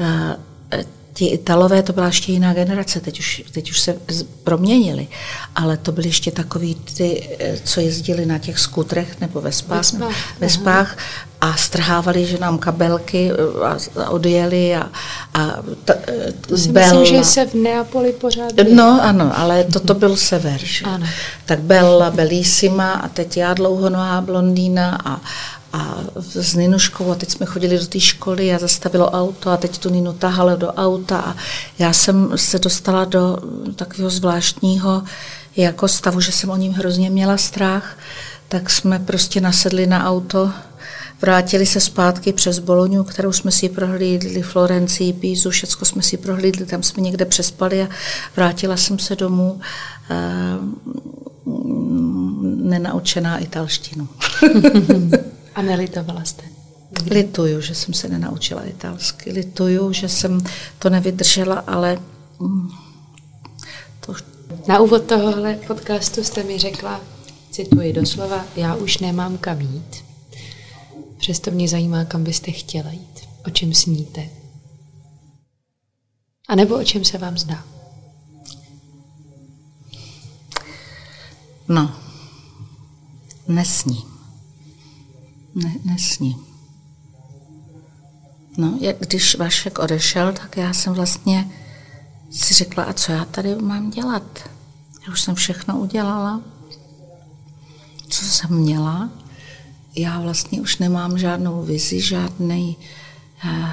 e, 0.00 0.38
ti 1.18 1.26
Italové, 1.26 1.82
to 1.82 1.92
byla 1.92 2.06
ještě 2.06 2.32
jiná 2.32 2.54
generace, 2.54 3.00
teď 3.00 3.18
už, 3.18 3.42
teď 3.52 3.70
už 3.70 3.80
se 3.80 4.00
proměnili, 4.44 5.08
ale 5.54 5.76
to 5.76 5.92
byly 5.92 6.08
ještě 6.08 6.30
takový 6.30 6.74
ty, 6.74 7.36
e, 7.38 7.56
co 7.64 7.80
jezdili 7.80 8.26
na 8.26 8.38
těch 8.38 8.58
skutrech 8.58 9.20
nebo 9.20 9.40
ve 9.40 9.52
spách, 9.52 9.84
ve 10.40 10.48
spách 10.48 10.96
a 11.40 11.56
strhávali, 11.56 12.26
že 12.26 12.38
nám 12.38 12.58
kabelky 12.58 13.30
eh, 13.30 14.00
a 14.02 14.10
odjeli 14.10 14.76
a, 14.76 14.90
a 15.34 15.56
ta, 15.84 15.94
eh, 16.08 16.32
to 16.32 16.58
si 16.58 16.68
Bella. 16.68 17.00
myslím, 17.00 17.18
že 17.18 17.24
se 17.24 17.46
v 17.46 17.54
Neapoli 17.54 18.12
pořád 18.12 18.52
No 18.72 19.00
ano, 19.02 19.32
ale 19.38 19.64
toto 19.64 19.94
byl 19.94 20.16
sever. 20.16 20.60
Že? 20.62 20.84
Ano. 20.84 21.06
Tak 21.46 21.58
Bella, 21.58 22.10
Bellissima 22.10 22.92
a 22.92 23.08
teď 23.08 23.36
já 23.36 23.54
dlouhonohá 23.54 24.20
blondýna 24.20 24.98
a, 25.04 25.20
a 25.72 25.96
s 26.34 26.54
Ninuškou 26.54 27.10
a 27.10 27.14
teď 27.14 27.30
jsme 27.30 27.46
chodili 27.46 27.78
do 27.78 27.86
té 27.86 28.00
školy 28.00 28.54
a 28.54 28.58
zastavilo 28.58 29.10
auto 29.10 29.50
a 29.50 29.56
teď 29.56 29.78
tu 29.78 29.88
Ninu 29.90 30.12
tahalo 30.12 30.56
do 30.56 30.72
auta 30.72 31.18
a 31.18 31.36
já 31.78 31.92
jsem 31.92 32.32
se 32.36 32.58
dostala 32.58 33.04
do 33.04 33.38
takového 33.76 34.10
zvláštního 34.10 35.02
jako 35.56 35.88
stavu, 35.88 36.20
že 36.20 36.32
jsem 36.32 36.50
o 36.50 36.56
ním 36.56 36.72
hrozně 36.72 37.10
měla 37.10 37.36
strach, 37.36 37.98
tak 38.48 38.70
jsme 38.70 38.98
prostě 38.98 39.40
nasedli 39.40 39.86
na 39.86 40.10
auto 40.10 40.52
Vrátili 41.20 41.66
se 41.66 41.80
zpátky 41.80 42.32
přes 42.32 42.58
Boloňu, 42.58 43.04
kterou 43.04 43.32
jsme 43.32 43.50
si 43.50 43.68
prohlídli, 43.68 44.42
Florencii, 44.42 45.12
Pízu, 45.12 45.50
všechno 45.50 45.86
jsme 45.86 46.02
si 46.02 46.16
prohlídli, 46.16 46.66
tam 46.66 46.82
jsme 46.82 47.02
někde 47.02 47.24
přespali 47.24 47.82
a 47.82 47.88
vrátila 48.36 48.76
jsem 48.76 48.98
se 48.98 49.16
domů 49.16 49.60
e, 50.10 50.16
nenaučená 52.56 53.38
italštinu. 53.38 54.08
a 55.54 55.62
nelitovala 55.62 56.24
jste? 56.24 56.42
Lituju, 57.10 57.60
že 57.60 57.74
jsem 57.74 57.94
se 57.94 58.08
nenaučila 58.08 58.62
italsky. 58.62 59.32
Lituju, 59.32 59.92
že 59.92 60.08
jsem 60.08 60.40
to 60.78 60.90
nevydržela, 60.90 61.64
ale 61.66 61.98
mm, 62.40 62.68
to... 64.06 64.14
Na 64.68 64.80
úvod 64.80 65.02
tohohle 65.04 65.58
podcastu 65.66 66.24
jste 66.24 66.44
mi 66.44 66.58
řekla, 66.58 67.00
cituji 67.50 67.92
doslova, 67.92 68.44
já 68.56 68.74
už 68.74 68.98
nemám 68.98 69.38
kam 69.38 69.60
jít. 69.60 70.07
Přesto 71.28 71.50
mě 71.50 71.68
zajímá, 71.68 72.04
kam 72.04 72.24
byste 72.24 72.52
chtěla 72.52 72.90
jít, 72.90 73.28
o 73.46 73.50
čem 73.50 73.74
sníte. 73.74 74.28
A 76.48 76.54
nebo 76.54 76.74
o 76.74 76.84
čem 76.84 77.04
se 77.04 77.18
vám 77.18 77.38
zdá. 77.38 77.64
No, 81.68 81.96
nesním. 83.48 84.02
Ne, 85.54 85.74
nesním. 85.84 86.46
No, 88.58 88.78
jak 88.80 88.98
když 88.98 89.34
Vašek 89.34 89.78
odešel, 89.78 90.32
tak 90.32 90.56
já 90.56 90.72
jsem 90.72 90.92
vlastně 90.92 91.50
si 92.30 92.54
řekla, 92.54 92.84
a 92.84 92.92
co 92.92 93.12
já 93.12 93.24
tady 93.24 93.54
mám 93.54 93.90
dělat? 93.90 94.38
Já 95.06 95.12
už 95.12 95.20
jsem 95.20 95.34
všechno 95.34 95.78
udělala, 95.78 96.42
co 98.08 98.24
jsem 98.24 98.50
měla 98.50 99.10
já 99.96 100.20
vlastně 100.20 100.60
už 100.60 100.78
nemám 100.78 101.18
žádnou 101.18 101.62
vizi, 101.62 102.00
žádný 102.00 102.76
eh, 103.44 103.70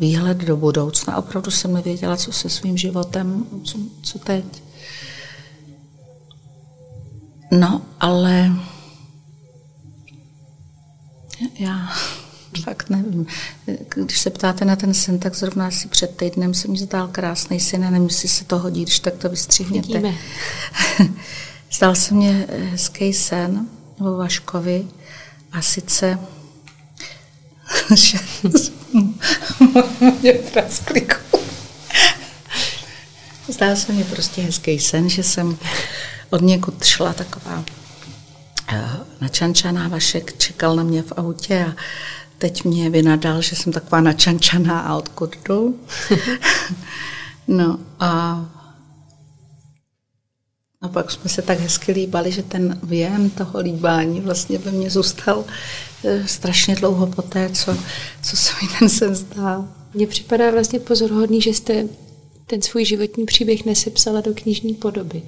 výhled 0.00 0.36
do 0.36 0.56
budoucna. 0.56 1.16
Opravdu 1.16 1.50
jsem 1.50 1.74
nevěděla, 1.74 2.16
co 2.16 2.32
se 2.32 2.50
svým 2.50 2.76
životem, 2.76 3.46
co, 3.64 3.78
co 4.02 4.18
teď. 4.18 4.44
No, 7.52 7.82
ale 8.00 8.52
já 11.58 11.88
fakt 12.64 12.90
nevím. 12.90 13.26
Když 13.94 14.20
se 14.20 14.30
ptáte 14.30 14.64
na 14.64 14.76
ten 14.76 14.94
sen, 14.94 15.18
tak 15.18 15.34
zrovna 15.34 15.66
asi 15.66 15.88
před 15.88 16.16
týdnem 16.16 16.54
se 16.54 16.68
mi 16.68 16.78
zdál 16.78 17.08
krásný 17.08 17.60
sen 17.60 17.84
a 17.84 17.90
nevím, 17.90 18.08
jestli 18.08 18.28
se 18.28 18.44
to 18.44 18.58
hodí, 18.58 18.82
když 18.82 19.00
tak 19.00 19.14
to 19.14 19.28
vystřihněte. 19.28 20.14
Zdal 21.72 21.94
se 21.94 22.14
mě 22.14 22.46
hezký 22.70 23.12
sen 23.12 23.66
o 24.00 24.16
Vaškovi, 24.16 24.88
a 25.52 25.62
sice, 25.62 26.18
že 27.94 28.18
mě 30.20 30.32
praskli 30.32 31.06
Zdá 33.48 33.76
se 33.76 33.92
mi 33.92 34.04
prostě 34.04 34.42
hezký 34.42 34.78
sen, 34.78 35.08
že 35.08 35.22
jsem 35.22 35.58
od 36.30 36.40
někud 36.42 36.84
šla 36.84 37.12
taková 37.12 37.64
eh, 38.68 38.88
načančaná 39.20 39.88
Vašek 39.88 40.38
čekal 40.38 40.76
na 40.76 40.82
mě 40.82 41.02
v 41.02 41.12
autě 41.16 41.64
a 41.68 41.76
teď 42.38 42.64
mě 42.64 42.90
vynadal, 42.90 43.42
že 43.42 43.56
jsem 43.56 43.72
taková 43.72 44.00
načančaná 44.00 44.80
a 44.80 44.96
odkud 44.96 45.36
jdu. 45.44 45.80
no 47.48 47.78
a 48.00 48.44
a 50.82 50.88
pak 50.88 51.10
jsme 51.10 51.30
se 51.30 51.42
tak 51.42 51.60
hezky 51.60 51.92
líbali, 51.92 52.32
že 52.32 52.42
ten 52.42 52.80
věm 52.82 53.30
toho 53.30 53.60
líbání 53.60 54.20
vlastně 54.20 54.58
ve 54.58 54.70
mně 54.70 54.90
zůstal 54.90 55.44
eh, 56.04 56.28
strašně 56.28 56.74
dlouho 56.74 57.06
po 57.06 57.22
té, 57.22 57.50
co, 57.50 57.76
co 58.22 58.36
se 58.36 58.52
mi 58.62 58.68
ten 58.78 58.88
sen 58.88 59.14
zdál. 59.14 59.68
Mně 59.94 60.06
připadá 60.06 60.50
vlastně 60.50 60.80
pozorhodný, 60.80 61.42
že 61.42 61.50
jste 61.50 61.84
ten 62.46 62.62
svůj 62.62 62.84
životní 62.84 63.26
příběh 63.26 63.64
nesepsala 63.64 64.20
do 64.20 64.34
knižní 64.34 64.74
podoby. 64.74 65.22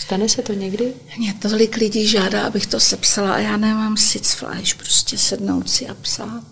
Stane 0.00 0.28
se 0.28 0.42
to 0.42 0.52
někdy? 0.52 0.92
Mě 1.18 1.34
tolik 1.34 1.76
lidí 1.76 2.08
žádá, 2.08 2.46
abych 2.46 2.66
to 2.66 2.80
sepsala 2.80 3.32
a 3.32 3.38
já 3.38 3.56
nemám 3.56 3.96
flash, 4.22 4.74
prostě 4.74 5.18
sednout 5.18 5.70
si 5.70 5.88
a 5.88 5.94
psát. 5.94 6.44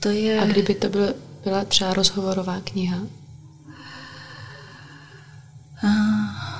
To 0.00 0.08
je... 0.08 0.40
A 0.40 0.46
kdyby 0.46 0.74
to 0.74 0.88
byl, 0.88 1.14
byla 1.44 1.64
třeba 1.64 1.94
rozhovorová 1.94 2.60
kniha? 2.60 2.98
Uh 5.84 6.57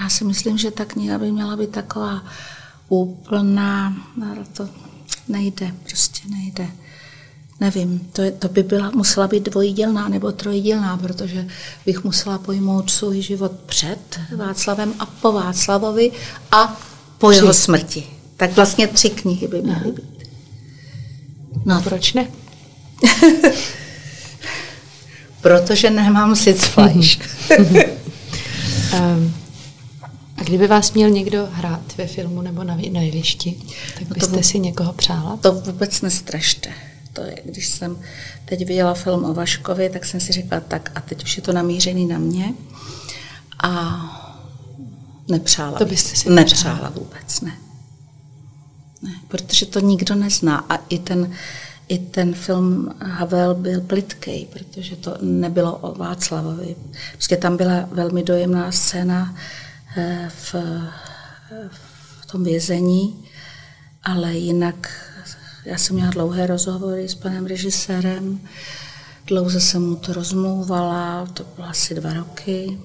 já 0.00 0.08
si 0.08 0.24
myslím, 0.24 0.58
že 0.58 0.70
ta 0.70 0.84
kniha 0.84 1.18
by 1.18 1.32
měla 1.32 1.56
být 1.56 1.70
taková 1.70 2.24
úplná, 2.88 3.94
ale 4.22 4.44
to 4.52 4.68
nejde, 5.28 5.74
prostě 5.84 6.28
nejde. 6.28 6.68
Nevím, 7.60 8.08
to, 8.12 8.22
je, 8.22 8.30
to 8.30 8.48
by 8.48 8.62
byla, 8.62 8.90
musela 8.90 9.28
být 9.28 9.42
dvojdělná 9.42 10.08
nebo 10.08 10.32
trojdílná, 10.32 10.96
protože 10.96 11.46
bych 11.86 12.04
musela 12.04 12.38
pojmout 12.38 12.90
svůj 12.90 13.22
život 13.22 13.52
před 13.66 14.20
Václavem 14.36 14.94
a 14.98 15.06
po 15.06 15.32
Václavovi 15.32 16.12
a 16.52 16.80
po 17.18 17.30
jeho 17.30 17.54
smrti. 17.54 18.04
Tak 18.36 18.56
vlastně 18.56 18.86
tři 18.86 19.10
knihy 19.10 19.48
by 19.48 19.62
měly 19.62 19.92
být. 19.92 20.30
No. 21.64 21.82
Proč 21.82 22.12
ne? 22.12 22.26
Protože 25.40 25.90
nemám 25.90 26.36
Sitzfleisch. 26.36 27.18
um, 28.92 29.34
A 30.40 30.44
kdyby 30.44 30.66
vás 30.66 30.92
měl 30.92 31.10
někdo 31.10 31.48
hrát 31.52 31.96
ve 31.96 32.06
filmu 32.06 32.42
nebo 32.42 32.64
na, 32.64 32.78
na 32.92 33.00
jevišti, 33.00 33.62
tak 33.98 34.08
no 34.08 34.14
byste 34.14 34.36
to, 34.36 34.42
si 34.42 34.58
někoho 34.58 34.92
přála? 34.92 35.36
To 35.36 35.52
vůbec 35.52 36.00
nestrašte. 36.00 36.72
To 37.12 37.22
je, 37.22 37.36
když 37.44 37.68
jsem 37.68 37.98
teď 38.44 38.66
viděla 38.66 38.94
film 38.94 39.24
o 39.24 39.34
Vaškovi, 39.34 39.90
tak 39.90 40.04
jsem 40.04 40.20
si 40.20 40.32
řekla, 40.32 40.60
tak 40.60 40.92
a 40.94 41.00
teď 41.00 41.22
už 41.24 41.36
je 41.36 41.42
to 41.42 41.52
namířený 41.52 42.06
na 42.06 42.18
mě. 42.18 42.54
A 43.62 44.00
nepřála 45.28 45.78
To 45.78 45.84
byste 45.84 46.16
si 46.16 46.30
nepřála. 46.30 46.74
nepřála 46.74 46.90
vůbec, 46.90 47.40
ne. 47.40 47.52
ne. 49.02 49.10
Protože 49.28 49.66
to 49.66 49.80
nikdo 49.80 50.14
nezná. 50.14 50.56
A 50.68 50.76
i 50.88 50.98
ten, 50.98 51.32
i 51.88 51.98
ten 51.98 52.34
film 52.34 52.94
Havel 53.00 53.54
byl 53.54 53.80
plitkej, 53.80 54.46
protože 54.52 54.96
to 54.96 55.16
nebylo 55.20 55.76
o 55.76 55.94
Václavovi. 55.98 56.76
Prostě 57.12 57.36
tam 57.36 57.56
byla 57.56 57.88
velmi 57.92 58.22
dojemná 58.22 58.72
scéna 58.72 59.34
v, 60.28 60.54
v 62.20 62.26
tom 62.26 62.44
vězení, 62.44 63.24
ale 64.02 64.34
jinak 64.34 64.90
já 65.64 65.78
jsem 65.78 65.96
měla 65.96 66.10
dlouhé 66.10 66.46
rozhovory 66.46 67.08
s 67.08 67.14
panem 67.14 67.46
režisérem, 67.46 68.40
dlouze 69.26 69.60
jsem 69.60 69.82
mu 69.88 69.96
to 69.96 70.12
rozmlouvala, 70.12 71.26
to 71.26 71.44
bylo 71.56 71.68
asi 71.68 71.94
dva 71.94 72.12
roky. 72.12 72.78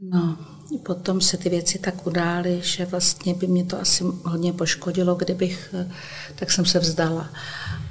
No, 0.00 0.38
potom 0.86 1.20
se 1.20 1.36
ty 1.36 1.48
věci 1.48 1.78
tak 1.78 2.06
udály, 2.06 2.60
že 2.62 2.84
vlastně 2.84 3.34
by 3.34 3.46
mě 3.46 3.64
to 3.64 3.80
asi 3.80 4.04
hodně 4.24 4.52
poškodilo, 4.52 5.14
kdybych, 5.14 5.74
tak 6.34 6.50
jsem 6.50 6.66
se 6.66 6.78
vzdala. 6.78 7.30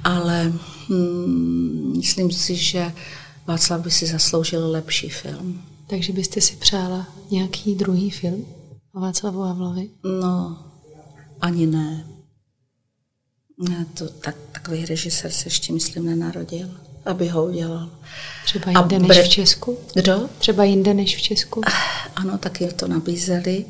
Ale 0.04 0.52
hmm, 0.88 1.92
myslím 1.96 2.30
si, 2.30 2.56
že 2.56 2.92
Václav 3.46 3.80
by 3.80 3.90
si 3.90 4.06
zasloužil 4.06 4.70
lepší 4.70 5.08
film. 5.08 5.62
Takže 5.92 6.12
byste 6.12 6.40
si 6.40 6.56
přála 6.56 7.06
nějaký 7.30 7.74
druhý 7.74 8.10
film 8.10 8.46
o 8.94 9.00
Václavu 9.00 9.40
Havlovi? 9.40 9.88
No, 10.20 10.58
ani 11.40 11.66
ne. 11.66 12.06
ne 13.68 13.86
to, 13.94 14.08
tak, 14.08 14.34
takový 14.52 14.86
režisér 14.86 15.30
se 15.30 15.46
ještě, 15.46 15.72
myslím, 15.72 16.06
nenarodil, 16.06 16.68
aby 17.06 17.28
ho 17.28 17.44
udělal. 17.44 17.90
Třeba 18.44 18.70
jinde 18.70 18.98
než 18.98 19.08
bre... 19.08 19.22
v 19.22 19.28
Česku? 19.28 19.78
Kdo? 19.94 20.28
Třeba 20.38 20.64
jinde 20.64 20.94
než 20.94 21.16
v 21.16 21.22
Česku? 21.22 21.60
Ano, 22.16 22.38
taky 22.38 22.66
to 22.66 22.88
nabízeli. 22.88 23.64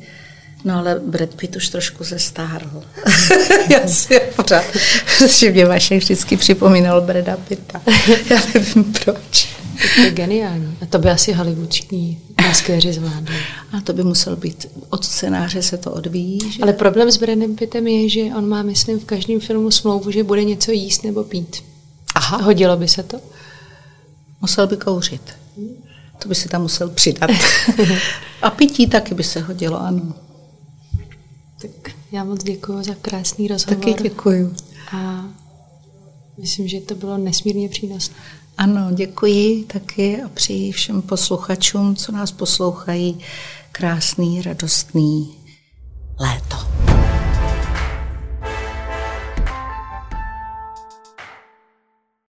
No 0.65 0.79
ale 0.79 1.01
Brad 1.07 1.35
Pitt 1.35 1.57
už 1.57 1.69
trošku 1.69 2.05
zestárl. 2.05 2.85
Já 3.71 3.89
si 3.89 4.21
pořád, 4.37 4.65
že 5.39 5.51
mě 5.51 5.67
Vašek 5.67 6.03
vždycky 6.03 6.37
připomínal 6.37 7.01
Breda 7.01 7.37
Pitta. 7.37 7.83
Já 8.31 8.43
nevím 8.55 8.93
proč. 8.93 9.52
To 9.95 10.01
je 10.01 10.11
geniální. 10.11 10.77
A 10.83 10.87
to 10.87 10.99
by 10.99 11.11
asi 11.11 11.33
hollywoodští 11.33 12.19
maskéři 12.43 12.93
zvládli. 12.93 13.37
A 13.73 13.81
to 13.81 13.93
by 13.93 14.05
musel 14.05 14.37
být, 14.37 14.67
od 14.91 15.05
scénáře 15.05 15.63
se 15.63 15.77
to 15.77 15.93
odvíjí. 15.93 16.53
Že? 16.53 16.63
Ale 16.63 16.73
problém 16.73 17.11
s 17.11 17.17
Bradem 17.17 17.57
Pittem 17.57 17.87
je, 17.87 18.09
že 18.09 18.21
on 18.21 18.49
má, 18.49 18.63
myslím, 18.63 19.01
v 19.01 19.05
každém 19.05 19.41
filmu 19.41 19.71
smlouvu, 19.71 20.11
že 20.11 20.23
bude 20.23 20.45
něco 20.45 20.73
jíst 20.73 21.05
nebo 21.05 21.25
pít. 21.25 21.65
Aha. 22.15 22.37
Hodilo 22.37 22.77
by 22.77 22.89
se 22.89 23.03
to? 23.03 23.21
Musel 24.41 24.67
by 24.67 24.77
kouřit. 24.77 25.23
To 26.19 26.29
by 26.29 26.35
si 26.35 26.49
tam 26.49 26.63
musel 26.63 26.91
přidat. 26.91 27.31
A 28.43 28.51
pití 28.51 28.87
taky 28.87 29.15
by 29.15 29.25
se 29.25 29.41
hodilo, 29.41 29.81
ano. 29.81 30.15
Tak 31.63 31.95
já 32.13 32.25
moc 32.25 32.45
děkuji 32.45 32.83
za 32.83 32.95
krásný 32.95 33.49
rozhovor. 33.49 33.77
Taky 33.77 34.03
děkuji. 34.03 34.55
A 34.93 35.25
myslím, 36.39 36.69
že 36.69 36.81
to 36.81 36.95
bylo 36.95 37.19
nesmírně 37.19 37.69
přínosné. 37.69 38.15
Ano, 38.59 38.89
děkuji 38.93 39.65
taky 39.65 40.23
a 40.23 40.29
přeji 40.29 40.73
všem 40.73 41.03
posluchačům, 41.03 41.97
co 41.97 42.13
nás 42.13 42.33
poslouchají, 42.33 43.21
krásný, 43.73 44.43
radostný 44.43 45.35
léto. 46.21 46.57